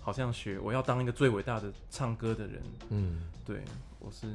[0.00, 3.62] 好像学我要当一个最伟大的唱歌的人，嗯，对，
[4.04, 4.26] 我是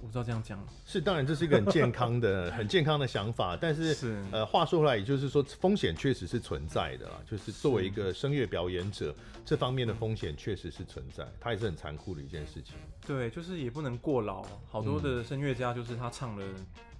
[0.00, 12.74] 我不知道这样讲是，当然这是一个很健康的、 很健康的想法，但是，是呃，话说回来，也就是说风险确实是存在的啦，就是作为一个声乐表演者，这方面的风险确实是存在，它也是很残酷的一件事情。
[13.06, 16.44] 对，就是也不能过劳，好多的声乐家就是他唱了。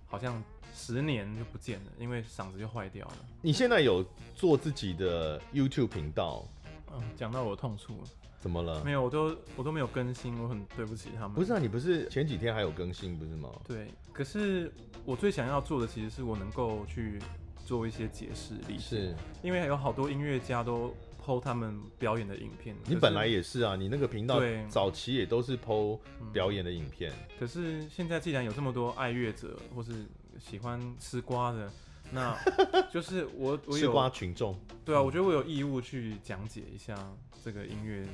[0.08, 0.40] 好像
[0.72, 3.16] 十年就不见了，因为嗓子就坏掉了。
[3.42, 6.46] 你现在有做自己的 YouTube 频道？
[6.92, 8.08] 嗯，讲到我的痛处了。
[8.38, 8.84] 怎么了？
[8.84, 11.32] 没有，我都我都没有更新，我很对不起他们。
[11.32, 13.50] 不是啊，你不是前几天还有更新不是吗？
[13.66, 14.72] 对，可是
[15.04, 17.18] 我最想要做的其实是我能够去
[17.64, 20.94] 做一些解释力，是因为有好多音乐家都
[21.24, 22.76] PO 他们表演的影片。
[22.84, 25.98] 你本来也是啊，你那个频道早期也都是 PO
[26.32, 27.12] 表演的影片。
[27.40, 30.06] 可是现在既然有这么多爱乐者或是
[30.38, 31.68] 喜欢吃瓜的，
[32.10, 32.36] 那
[32.92, 36.96] 就是我我有吃瓜群众，对啊，我觉得我有义务去讲解一下
[37.44, 38.06] 这个音乐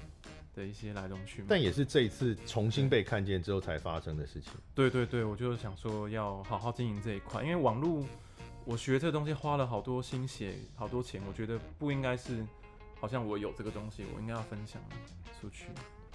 [0.54, 1.46] 的一些来龙去脉。
[1.48, 4.52] 但也是这一次重新被看见之后才发生的事情。
[4.74, 8.04] 对对对，我就是想说要好好经营这一块，因为网络
[8.64, 12.44] 我学这个东西花了好多心血，好多钱，我觉得不应该是
[13.00, 14.80] 好像我有这个东西，我应该要分享
[15.40, 15.66] 出去。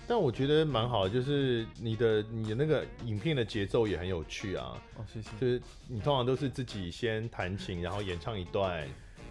[0.07, 4.81] 但我觉得蛮好的，就是你的你的那个影片的节奏也很有趣啊。
[4.95, 5.29] 哦，谢谢。
[5.39, 8.87] 就是你通常都是自己先弹琴，然后演唱一段，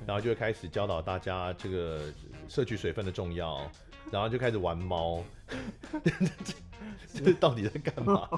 [0.06, 2.02] 然后就会开始教导大家这个
[2.48, 3.70] 摄取水分的重要，
[4.10, 5.24] 然后就开始玩猫。
[7.24, 8.28] 这到底在干嘛？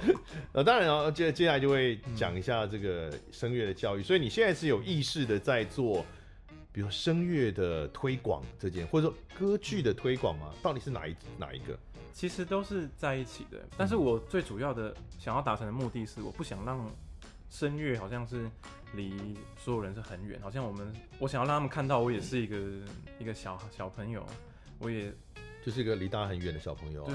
[0.53, 4.03] 呃，当然，然后接接下来就会讲一下这个声乐的教育。
[4.03, 6.07] 所以你现在是有意识的在做，
[6.73, 10.53] 比如声乐的推广这件，或者说歌剧的推广吗？
[10.62, 11.79] 到底是哪一哪一个？
[12.12, 16.91] 其实都是在一起的，但是我最主要的想要达成的目的是，我不想让
[17.49, 18.51] 声乐好像是
[18.95, 22.57] 离所有人是很远，好像我们我想要让他们看到我也是一个
[23.21, 24.27] 一个小小朋友，
[24.79, 25.12] 我也
[25.64, 27.14] 就是一个离大家很远的小朋友啊。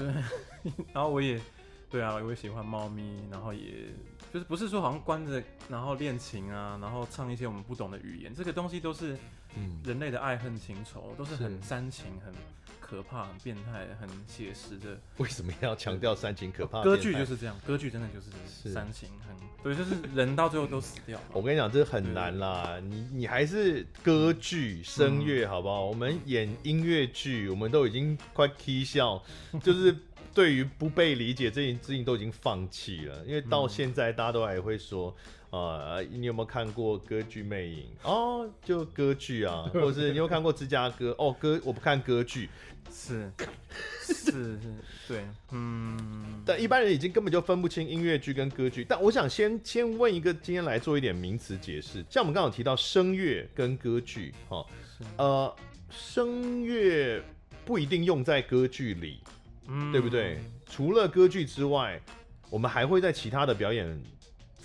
[0.62, 1.38] 对， 然后我也
[1.90, 3.88] 对啊，我也喜欢猫咪，然后也
[4.34, 9.16] 就是不是说好像关着然后练琴啊，然后唱一些我们不懂的语言，这个东西都是
[9.84, 12.34] 人类的爱恨情仇，都是很煽情很。
[12.80, 15.00] 可怕、很变态、很写实的。
[15.16, 16.82] 为什么要强调煽情可怕？
[16.82, 21.18] 歌剧就是这样，歌剧真的就是煽情很，对，就是人到最后都死掉。
[21.32, 22.78] 我跟你讲，这很难啦。
[22.80, 25.86] 你你还是歌剧声乐好不好？
[25.86, 29.20] 我们演音乐剧，我们都已经快啼笑，
[29.62, 29.96] 就是
[30.34, 33.24] 对于不被理解这件事情都已经放弃了。
[33.24, 35.16] 因为到现在大家都还会说。
[35.54, 37.86] 啊，你有没有看过歌剧魅影？
[38.02, 41.14] 哦，就歌剧啊，或者是你有，有看过芝加哥？
[41.16, 42.48] 哦，歌我不看歌剧，
[42.90, 43.30] 是
[44.02, 44.58] 是是，
[45.06, 46.42] 对，嗯。
[46.44, 48.84] 但一般人已经根本就分不清音乐剧跟歌剧。
[48.84, 52.04] 但我想先先问一个，今天来做一点名词解释。
[52.10, 54.66] 像我们刚刚有提到声乐跟歌剧，哈，
[55.18, 55.56] 呃，
[55.88, 57.22] 声乐
[57.64, 59.20] 不一定用在歌剧里，
[59.68, 60.40] 嗯，对不对？
[60.66, 62.00] 除了歌剧之外，
[62.50, 64.02] 我们还会在其他的表演。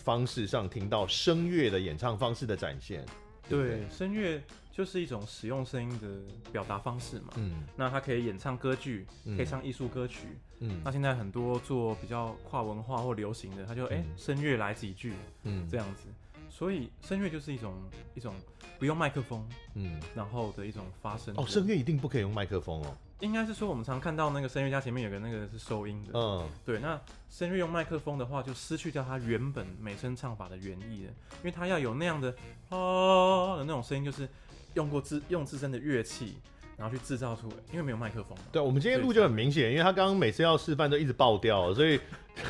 [0.02, 3.06] 方式上听到声乐的演唱方式的展现，
[3.48, 4.42] 对，声乐
[4.72, 6.08] 就是一种使用声音的
[6.52, 7.34] 表达方式嘛。
[7.36, 9.06] 嗯，那它可以演唱歌剧，
[9.38, 10.30] 可以唱艺术歌曲。
[10.62, 16.08] 嗯，那现在很多做比较跨文化或流行的，他就哎声乐来几句，嗯，这样子。
[16.50, 17.76] 所以声乐就是一种
[18.16, 18.34] 一种
[18.80, 21.36] 不用麦克风，嗯，然后的一种发声。
[21.38, 22.98] 哦，声乐一定不可以用麦克风哦。
[23.20, 26.80] 应该是说，我们常看到那个声乐家前面有个那个是收音的，嗯，对。
[26.80, 27.00] 那
[27.30, 32.30] 声乐用麦克风的话，就失去掉它原本美声唱法的原意了，因为它要有那样的
[32.70, 34.28] 啊的那种声音，就是
[34.74, 36.38] 用过自用自身的乐器，
[36.78, 38.38] 然后去制造出来，因为没有麦克风。
[38.54, 42.00] 对，我们今天录就很明显，因为他刚刚每次要示范都一直爆掉，所以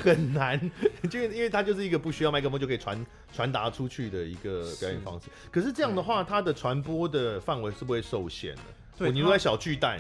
[0.04, 0.60] 很难，
[1.10, 5.26] 就因为它就是一个不需要麦克风就可以传传达出去的一个表演方式。
[5.26, 8.62] 是可是这样的话，它的传播的范围是不会受限的。
[9.00, 10.00] 对，你如果在小巨蛋。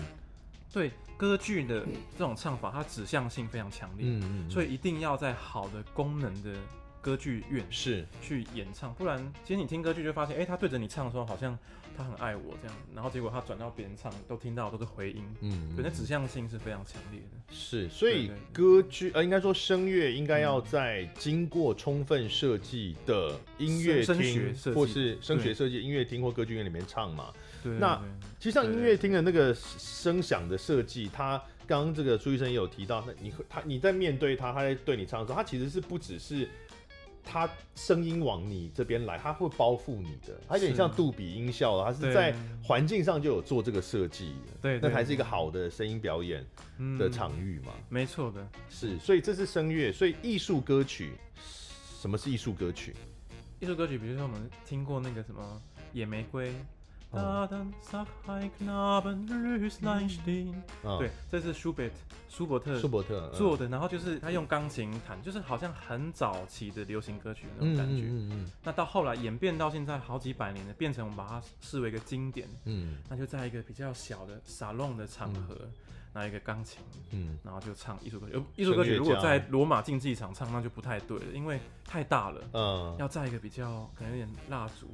[0.71, 1.85] 对歌剧的
[2.17, 6.53] 这种唱法，它指向性非常强烈，嗯嗯，所以一定要在好的功能的
[7.01, 8.05] 歌剧院是。
[8.21, 11.57] 去演唱，不然其实你听歌剧就发现，哎，他对着你唱的时候，好像
[11.97, 17.53] 他很爱我这样，然后结果他转到别人唱，都听到都是回音，嗯，对，那指向性是非常强烈的。
[17.53, 27.33] 是，所以歌剧呃，应该说声乐应该要在经过充分设计的音乐厅，或是声学设计音乐厅或歌剧院里面唱嘛。
[27.63, 28.01] 对，那
[28.39, 36.47] 其实像音乐厅的那个声响的设计，它刚刚这个朱医生也有提到，那你他你在面对他，他在对你唱的时候，他其实是不只是
[37.23, 42.33] 他声音往你这边来，他会包覆你的，它有点像杜比音效，他是在
[42.63, 46.43] 环境上就有做这个设计，对，那才是一个好的声音表演
[46.97, 47.73] 的场域嘛。
[47.87, 51.11] 没错的，是，所以这是声乐，所以艺术歌曲，
[52.01, 52.95] 什么是艺术歌曲？
[53.59, 55.61] 艺术歌曲，比如说我们听过那个什么
[55.93, 56.51] 野玫瑰。
[60.99, 61.95] 对，这是舒伯特，
[62.29, 63.67] 舒伯特，舒伯特做的。
[63.67, 68.03] 然后就是他用钢琴弹，就是好像很早期的流行歌曲那种感觉。
[68.03, 72.47] 嗯嗯，那到后来演变到现在好几百年了，变成我们把它视为一个经典。
[72.65, 75.57] 嗯，那就在一个比较小的沙龙的场合，
[76.13, 76.79] 拿一个钢琴，
[77.09, 78.39] 嗯，然后就唱艺术歌曲。
[78.55, 82.41] 艺术歌曲如果在罗马竞技场唱，那就不太对了，因为太大了。
[82.53, 84.87] 嗯，要在一个比较可能有点蜡烛。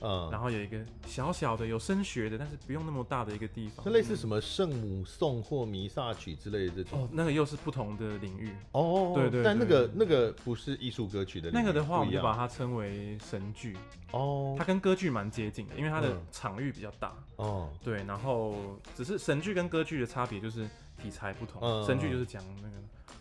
[0.00, 7.02] 嗯，然后有一个小小的有声学的，但是不用那么大的一个地方，那类似什么圣母颂或弥撒曲之类的这种。
[7.02, 8.52] 哦，那个又是不同的领域。
[8.72, 9.42] 哦，对对。
[9.42, 11.50] 但那个那个不是艺术歌曲的。
[11.50, 13.76] 那个的话，我们就把它称为神剧。
[14.12, 14.54] 哦。
[14.58, 17.12] 它跟歌剧蛮接近的，因为它的场域比较大。
[17.36, 17.70] 哦。
[17.82, 18.54] 对，然后
[18.96, 20.68] 只是神剧跟歌剧的差别就是
[21.02, 22.76] 题材不同，嗯神剧就是讲那个。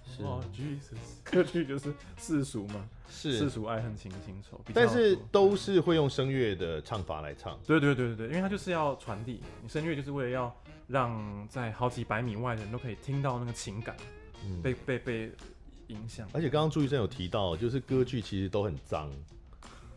[0.09, 0.97] 是哦，Jesus，
[1.29, 7.59] 歌剧就是世俗嘛，世是，俗爱恨情情仇，比较但是多都是会用声乐的唱法来唱。
[7.67, 10.55] 对对对对对，因为它就是要传递，你声乐就是为了要
[10.87, 13.95] 让在好几百米外的人都可以听到那个情感，
[14.45, 15.31] 嗯，被被被
[15.87, 16.27] 影响。
[16.33, 19.11] 而且刚刚朱医生有提到，就是歌剧其实都很脏，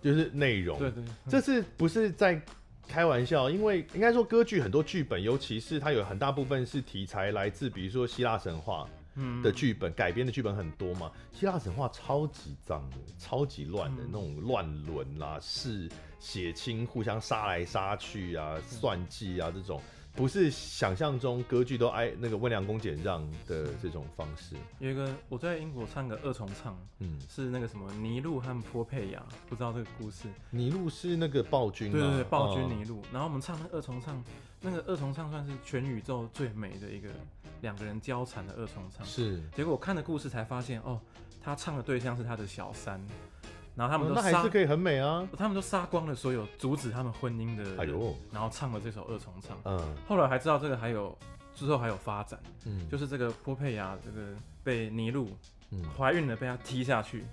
[0.03, 0.77] 就是内容。
[0.79, 2.43] 对对，这是不是在
[2.91, 3.49] 开玩笑？
[3.49, 11.13] 因为应该说歌剧很多剧本，尤其是它有很大部分是题材来自，比如说希腊神话嗯的剧本改编的剧本很多嘛。
[11.33, 15.89] 希腊神话超级脏的，超级乱的、嗯那种乱伦啦、是
[16.19, 19.81] 血亲互相杀来杀去啊、算计啊这种。
[20.15, 30.29] 不是想象中歌剧都挨那个温良恭俭让的这种方式，有一个我在英国唱个二重唱，嗯，是那个什么尼禄和波佩亚，不知道这个故事。
[30.51, 31.93] 尼禄是那个暴君吗？
[31.93, 33.01] 对对对，暴君哦尼禄。
[33.13, 34.23] 然后我们唱那个二重唱，
[34.61, 37.09] 那个二重唱算是全宇宙最美的一个
[37.63, 39.07] 两个人交缠的二重唱。
[39.07, 41.01] 是，结果我看的故事才发现，哦，
[41.43, 43.01] 他唱的对象是他的小三，
[43.81, 45.27] 然后他们哦都杀，那还是可以很美啊。
[45.39, 49.57] 他们都杀光了所有阻止他们婚姻的人，哎呦，然后唱了这首二重唱。
[49.65, 49.97] 嗯。
[50.07, 51.17] 后来还知道这个还有
[51.55, 55.31] 之后还有发展，嗯，就是这个波佩亚这个被尼禄
[55.71, 57.25] 嗯，怀孕了，被他踢下去，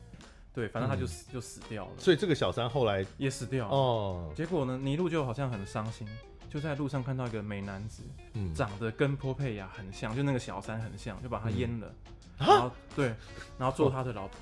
[0.53, 3.75] 对，反正他就死、就死掉了，所以这个小三后来也死掉了。
[3.75, 6.07] 哦，结果呢，尼禄就好像很伤心，
[6.49, 8.03] 就在路上看到一个美男子，
[8.35, 11.93] 嗯，长得跟波佩亚很像，就那个小三很像，就把他阉了，
[12.39, 13.13] 嗯然后对，
[13.57, 14.37] 然后做他的老婆。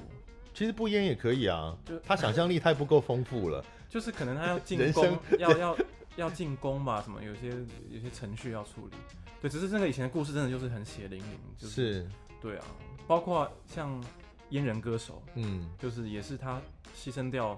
[0.56, 3.64] 其实不阉也可以啊就，他想象力太不够丰富了。
[3.90, 5.78] 就是可能他要进攻， 要要
[6.16, 7.50] 要进攻吧，什么有些
[7.92, 8.94] 有些程序要处理。
[9.42, 12.10] 对，只是那个以前的故事真的就是很血淋淋，就是是，
[12.42, 12.66] 对啊，
[13.06, 14.04] 包括像
[14.50, 16.62] 阉人歌手，嗯，就是也是他
[16.98, 17.56] 牺牲掉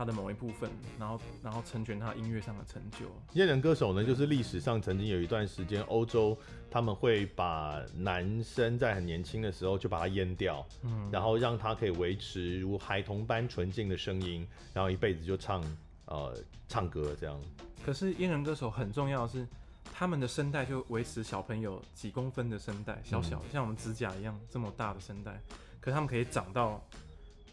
[0.00, 3.04] 他的某一部分，然后然后成全他音乐上的成就。
[3.38, 6.34] 阉人歌手呢，就是历史上曾经有一段时间，欧洲
[6.70, 15.62] 他们会把男生在很年轻的时候就把他阉掉，嗯，然后让他可以维持如孩童般纯净的声音，然后一辈子就唱
[16.06, 16.34] 呃
[16.66, 17.38] 唱歌这样。
[17.84, 19.46] 可是阉人歌手很重要的是，
[19.92, 25.38] 他们的声带就维持小朋友几公分的声带，小小的、像我们指甲一样这么大的声带，
[25.78, 26.82] 可是他们可以长到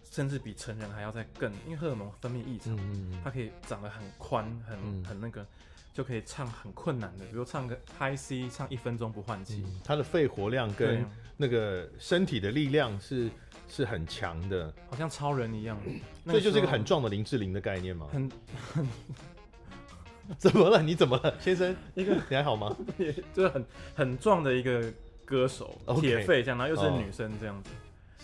[0.10, 2.78] 甚至比成人还要再更，因为荷尔蒙分泌异常，
[3.24, 5.45] 它可以长得很宽，很嗯很那个，
[5.93, 9.64] 就可以唱很困难的，比如唱个 High C，唱一分钟不换气。
[9.66, 11.05] 嗯，他的肺活量跟
[11.36, 13.30] 那个身体的力量是
[13.68, 15.78] 是很强的，好像超人一样。
[16.24, 18.08] 那所以就是一个很壮的林志玲的概念嘛。
[18.12, 18.30] 很
[18.74, 18.88] 很
[20.38, 20.82] 怎么了？
[20.82, 21.76] 你怎么了，先生？
[21.95, 22.76] 一个 你还好吗？
[23.34, 24.91] 就是很很壮的一个
[25.24, 27.70] 歌手铁肺这样，然后又是哦女生这样子。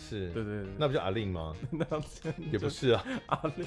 [0.09, 1.55] 是，对对对，那不就阿令吗？
[1.71, 1.85] 那
[2.51, 3.65] 也不是啊，阿令。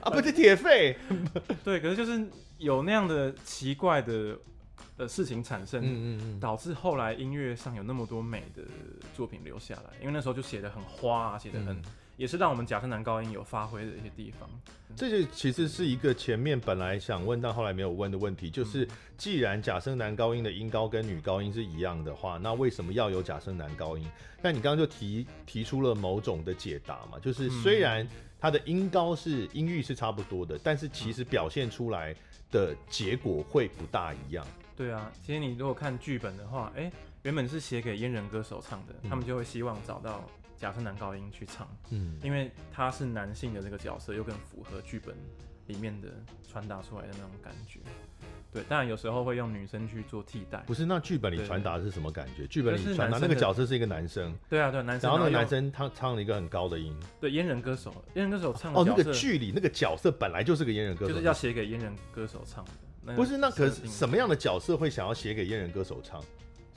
[0.00, 0.96] 啊，不是铁肺。
[1.62, 2.26] 对，可是就是
[2.58, 4.36] 有那样的奇怪的
[4.96, 8.62] 呃事情产生，嗯嗯嗯，导致后来音乐上有那么多美的
[9.14, 9.90] 作品留下来。
[10.00, 11.82] 因为那时候就写的很花啊，写的很，嗯
[12.16, 14.48] 也是让我们假声男高音有发挥的一些地方。
[14.96, 24.08] 这就其实是一个前面本来想问但后来没有问的问题，嗯就是既然假声男高音的音高跟女高音是一样的话，那为什么要有假声男高音？
[24.40, 28.06] 那你刚刚就提提出了某种的解答嘛，就是虽然
[28.38, 32.14] 它的音高是音域是差不多的，但是其实表现出来
[32.52, 34.46] 的结果会不大一样。
[34.76, 36.92] 对啊，其实你如果看剧本的话，哎、
[37.22, 40.24] 原本是写给阉人歌手唱的，嗯他们就会希望找到
[40.64, 45.14] 假声男高音去唱，嗯，因为他是男性的这个角色，又更符合剧本
[45.66, 46.08] 里面的
[46.50, 47.80] 传达出来的那种感觉。
[48.50, 50.64] 对，当然有时候会用女生去做替代。
[50.66, 52.46] 不是，那剧本里传达的是什么感觉？
[52.46, 55.10] 剧本里传达那个角色是一个男生，对啊，对，男生。
[55.10, 56.98] 然后那个男生他唱了一个很高的音。
[57.20, 62.70] 对阉人歌手，阉人歌手唱的哦，那个剧里那个角色本来就是个阉人歌手，就是要写给阉人歌手唱的。
[63.02, 66.22] 那个不是，那可是什么样的角色会想要写给阉人歌手唱？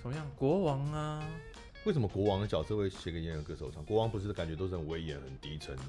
[0.02, 0.30] 什么样？
[0.36, 1.24] 国王啊，
[1.88, 3.82] 为什么国王的角色会写给阉人歌手唱？
[3.86, 5.84] 国王不是感觉都是很威严、很低沉的？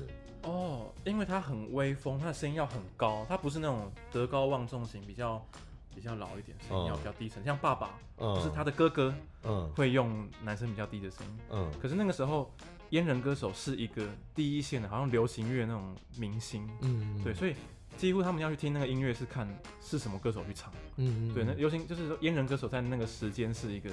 [0.44, 5.44] 哦，因为他很威风，他的声音要很高，他不是那种德高望重型，比较
[5.96, 7.42] 比较老一点，声音要比较低沉。
[7.42, 11.38] 像爸爸，嗯，就是他的哥哥嗯会用男生比较低的声音。
[11.51, 12.49] 嗯可是那个时候，
[12.92, 17.57] 阉人歌手是一个第一线的，好像流行乐那种明星，嗯，对，所以
[17.96, 20.72] 几乎他们要去听那个音乐是看是什么歌手去唱。
[20.94, 23.90] 嗯嗯，对，那流行就是说阉人歌手在那个时间是一个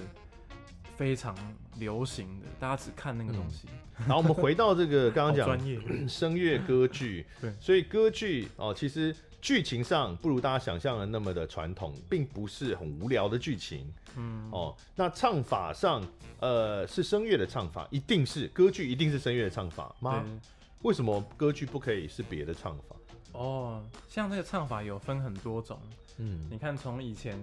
[0.96, 1.36] 非常
[1.78, 3.68] 流行的，大家只看那个东西。
[4.00, 14.76] 然后我们回到这个刚好刚讲专业， 声乐歌剧，对所以歌剧哦，其实剧情上不如大家想象的那么的传统，并不是很无聊的剧情嗯，哦。
[14.96, 16.06] 那唱法上，
[16.40, 20.22] 呃，是声乐的唱法，一定是歌剧，一定是声乐的唱法吗？
[20.22, 20.40] 对。
[20.82, 22.96] 为什么歌剧不可以是别的唱法？
[23.32, 25.80] 哦，像这个唱法有分很多种。
[26.18, 27.38] 嗯你看，从以前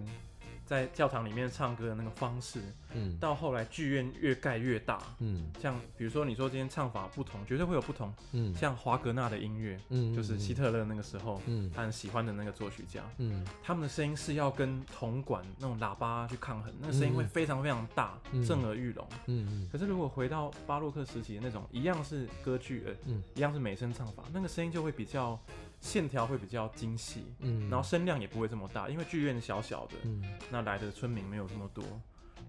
[0.73, 2.59] 在教堂里面唱歌的那个方式，
[2.95, 18.18] 嗯，到后来剧院越盖越大，嗯，像比如说你说今天唱法不同，绝对会有不同，嗯，像华格纳的音乐，嗯，就是希特勒那个时候，嗯，他很喜欢的那个作曲家，嗯，他们的声音是要跟铜管那种喇叭去抗衡，那个声音会非常非常大，
[18.49, 25.39] 震耳欲聋，嗯，可是如果回到巴洛克时期的那种，一样是歌剧，呃，嗯，一样是美声唱法，那个声音就会比较
[25.83, 31.85] 线条会比较精细，嗯，然后声量也不会这么大，因为剧院小小的，嗯，那来的村民没有这么多，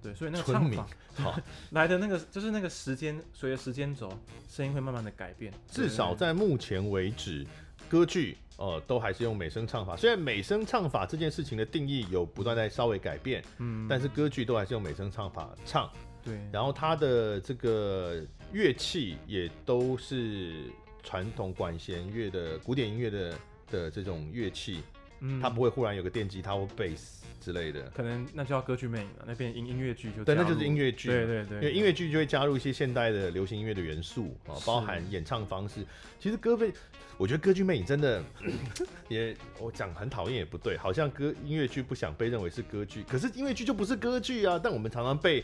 [0.02, 1.40] 对，所以那个唱法， 好，
[1.72, 4.08] 来的那个就是那个时间，随着时间轴，
[4.48, 5.52] 声音会慢慢的改变。
[5.68, 7.46] 至少在目前为止，
[7.90, 9.98] 歌剧呃都还是用美声唱法。
[9.98, 15.92] 虽然美声唱法这件事情的定义有不断在稍微改变，嗯，但是歌剧都还是用美声唱法唱。
[16.24, 18.22] 对，然后它的这个
[18.54, 20.72] 乐器也都是
[21.04, 23.40] 传统管弦乐的古典音乐的
[23.70, 24.82] 的这种乐器，
[25.20, 35.86] 嗯，它不会忽然有个电吉他或贝斯之类的，可能那就要歌剧魅影了，那边音音乐剧就对，那就是音乐剧，对对对，因为音乐剧就会加入一些现代的流行音乐的元素啊，包含演唱方式。
[36.20, 36.72] 其实歌魅，
[37.18, 38.24] 我觉得歌剧魅影真的
[39.10, 45.44] 也，我讲很讨厌也不对，好像歌音乐剧不想被认为是歌剧，可是音乐剧就不是歌剧啊，但我们常常被。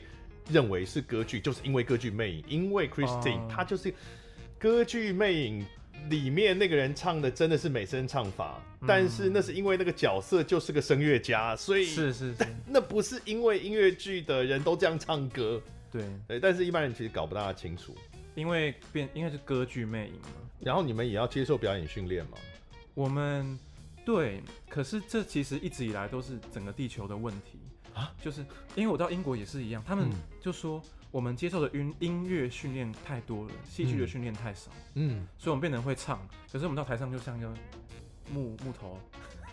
[0.51, 3.93] 认为是歌剧，就是因为歌剧魅影，因为 Christine，她、uh, 就是
[4.60, 5.66] 歌剧魅影
[6.10, 16.03] 里面那个人唱的真的是美声唱法，嗯、但是那是因为那个角色就是个声乐家，所以是是是， 那不是因为音乐剧的人都这样唱歌，对。
[16.28, 17.95] 对，但是一般人其实搞不大清楚，
[18.36, 20.30] 因为变应该是歌剧魅影嘛，
[20.60, 22.38] 然后你们也要接受表演训练吗？
[22.93, 23.57] 我们
[24.05, 27.60] 对，可是这其实一直以来都是整个地球的问题。
[27.93, 28.45] 啊，就是
[28.76, 30.10] 因为我到英国也是一样，他们
[30.41, 30.82] 就说
[31.12, 36.20] 我们接受的音音乐训练太多了，戏剧的训练太少，嗯，所以我们变成会唱，
[36.51, 37.51] 可是我们到台上就像一个
[38.32, 38.99] 木木头，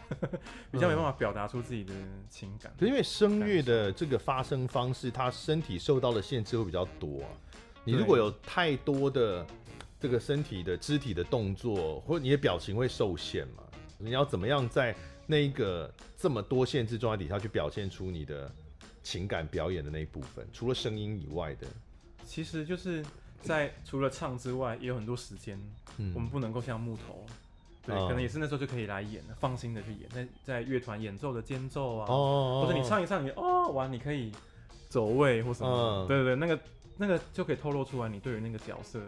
[0.70, 1.94] 比较没办法表达出自己的
[2.28, 2.72] 情感。
[2.80, 7.28] 因为声乐的这个发声方式，它身体受到的限制会比较多啊。
[7.84, 9.46] 你如果有太多的
[9.98, 13.62] 这个身体的肢体的动作，或者你的表情会受限嘛，
[13.98, 14.94] 你要怎么样在？
[15.28, 18.48] 那一个这么多限制状态底下去表现出你的
[19.06, 21.68] 情感表演的那一部分，除了声音以外的，
[22.24, 23.06] 其实就是
[23.40, 25.56] 在除了唱之外，也有很多时间，
[25.98, 27.24] 嗯，我们不能够像木头，
[27.84, 34.32] 对，可能也是那时候就可以来演了，放心的去演，在在乐团演奏的间奏啊，哦，或者你唱一唱，你哦完，你可以
[34.88, 36.60] 走位或什么，对对对，那个
[36.96, 39.00] 那个就可以透露出来你对于那个角色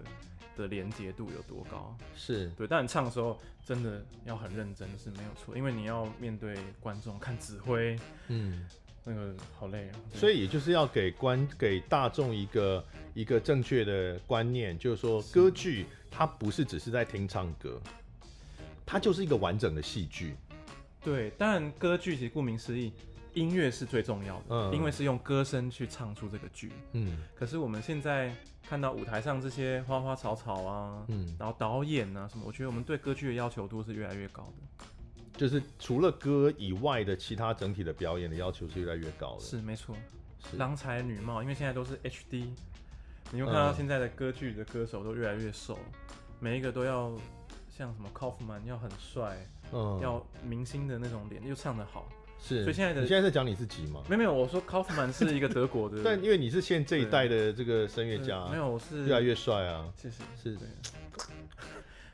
[0.56, 1.92] 的连接度有多高？
[2.14, 2.48] 是。
[2.50, 3.36] 对，但你唱的时候
[3.66, 8.64] 真的要很认真是没有错，因为你要面对观众看指挥，嗯，
[9.08, 9.94] 那个好累啊。
[10.12, 12.84] 所以也就是要给观 给大众一个
[13.14, 17.80] 一个正确的观念，就是说歌剧它不是只是在听唱歌，
[18.84, 20.34] 它就是一个完整的戏剧。
[21.02, 22.92] 对，但歌剧其实顾名思义。
[23.34, 27.18] 音乐是最重要的，嗯，因为是用歌声去唱出这个剧，嗯。
[27.36, 28.34] 可是我们现在
[28.68, 34.86] 看到舞台上这些花花草草啊，嗯，然后导演啊什么，我觉得我们对歌剧的要求度是越来越高的。
[35.38, 39.40] 就是除了歌以外的其他整体的表演的要求是越来越高的。
[39.40, 39.96] 是没错，
[40.56, 42.48] 郎才女貌，因为现在都是 HD，
[43.30, 46.00] 你会看到现在的歌剧的歌手都越来越瘦，嗯，
[46.40, 47.12] 每一个都要
[47.70, 52.08] 像什么 Kaufman 要很帅，嗯，要明星的那种脸，又唱得好。
[52.40, 54.00] 是，所以现在的你现在在讲你自己吗？
[54.08, 60.56] 没有没有，我说 Kaufman 是一个德国的， 但因为你是现这一代的这个声乐家，没有，我是越来越帅啊，谢谢，是，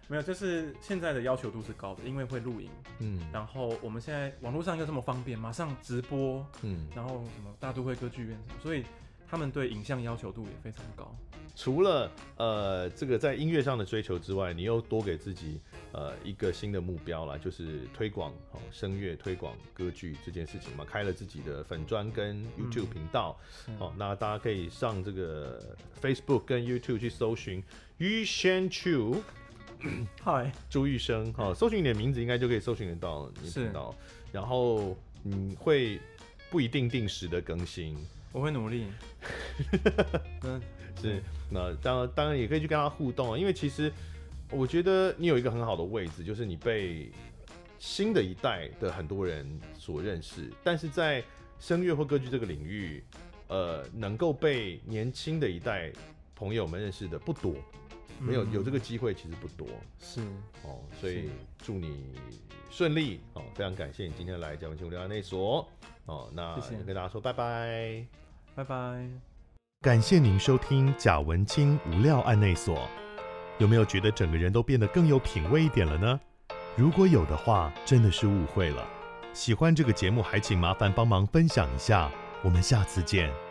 [0.09, 8.85] 没有，就是现在的要求度是高的，因为会录影，嗯，然后我们现在网络上又这么方便，马上直播，嗯，然后什么大都会歌剧院什么，所以
[9.27, 11.15] 他们对影像要求度也非常高。
[11.57, 15.61] 除了呃这个在音乐上的追求之外，你又多给自己
[15.93, 23.39] 呃一个新的目标啦，就是推广哦声乐、推广歌剧这件事情嘛，开了自己的粉专跟 YouTube 频道，
[23.69, 27.63] 嗯、哦，那大家可以上这个 Facebook 跟 YouTube 去搜寻
[27.99, 29.15] 于先秋，
[30.23, 33.95] 嗨，朱玉生，哈、哦，搜寻你的名字应该就可以搜寻得到你频道，
[34.33, 36.01] 然后你会
[36.51, 37.97] 不一定定时的更新，
[38.33, 38.87] 我会努力，
[40.43, 40.61] 嗯。
[41.03, 41.21] 是，
[41.51, 43.93] 那当然当然也可以去跟他互动啊，因为其实
[44.51, 47.11] 我觉得你有一个很好的位置，就是你被
[47.79, 51.23] 新的一代的很多人所认识，但是在
[51.59, 53.05] 声乐或歌剧这个领域，
[53.49, 55.93] 呃，能够被年轻的一代
[56.35, 57.55] 朋友们认识的不多，
[58.21, 59.67] 没有有这个机会其实不多，
[59.99, 60.21] 是
[60.63, 62.13] 哦，所以祝你
[62.71, 65.67] 顺利哦，非常感谢你今天来《贾文青无料案内所》
[66.13, 68.07] 哦，那谢谢跟大家说拜拜，
[68.55, 69.09] 拜拜。
[69.81, 72.89] 感谢您收听贾文清无料案内所。
[73.59, 76.21] 有没有觉得整个人都变得更有品味一点了呢？
[76.77, 78.85] 如果有的话，真的是误会了。
[79.33, 82.11] 喜欢这个节目，还请麻烦帮忙分享一下。
[82.43, 83.44] 我们下次见。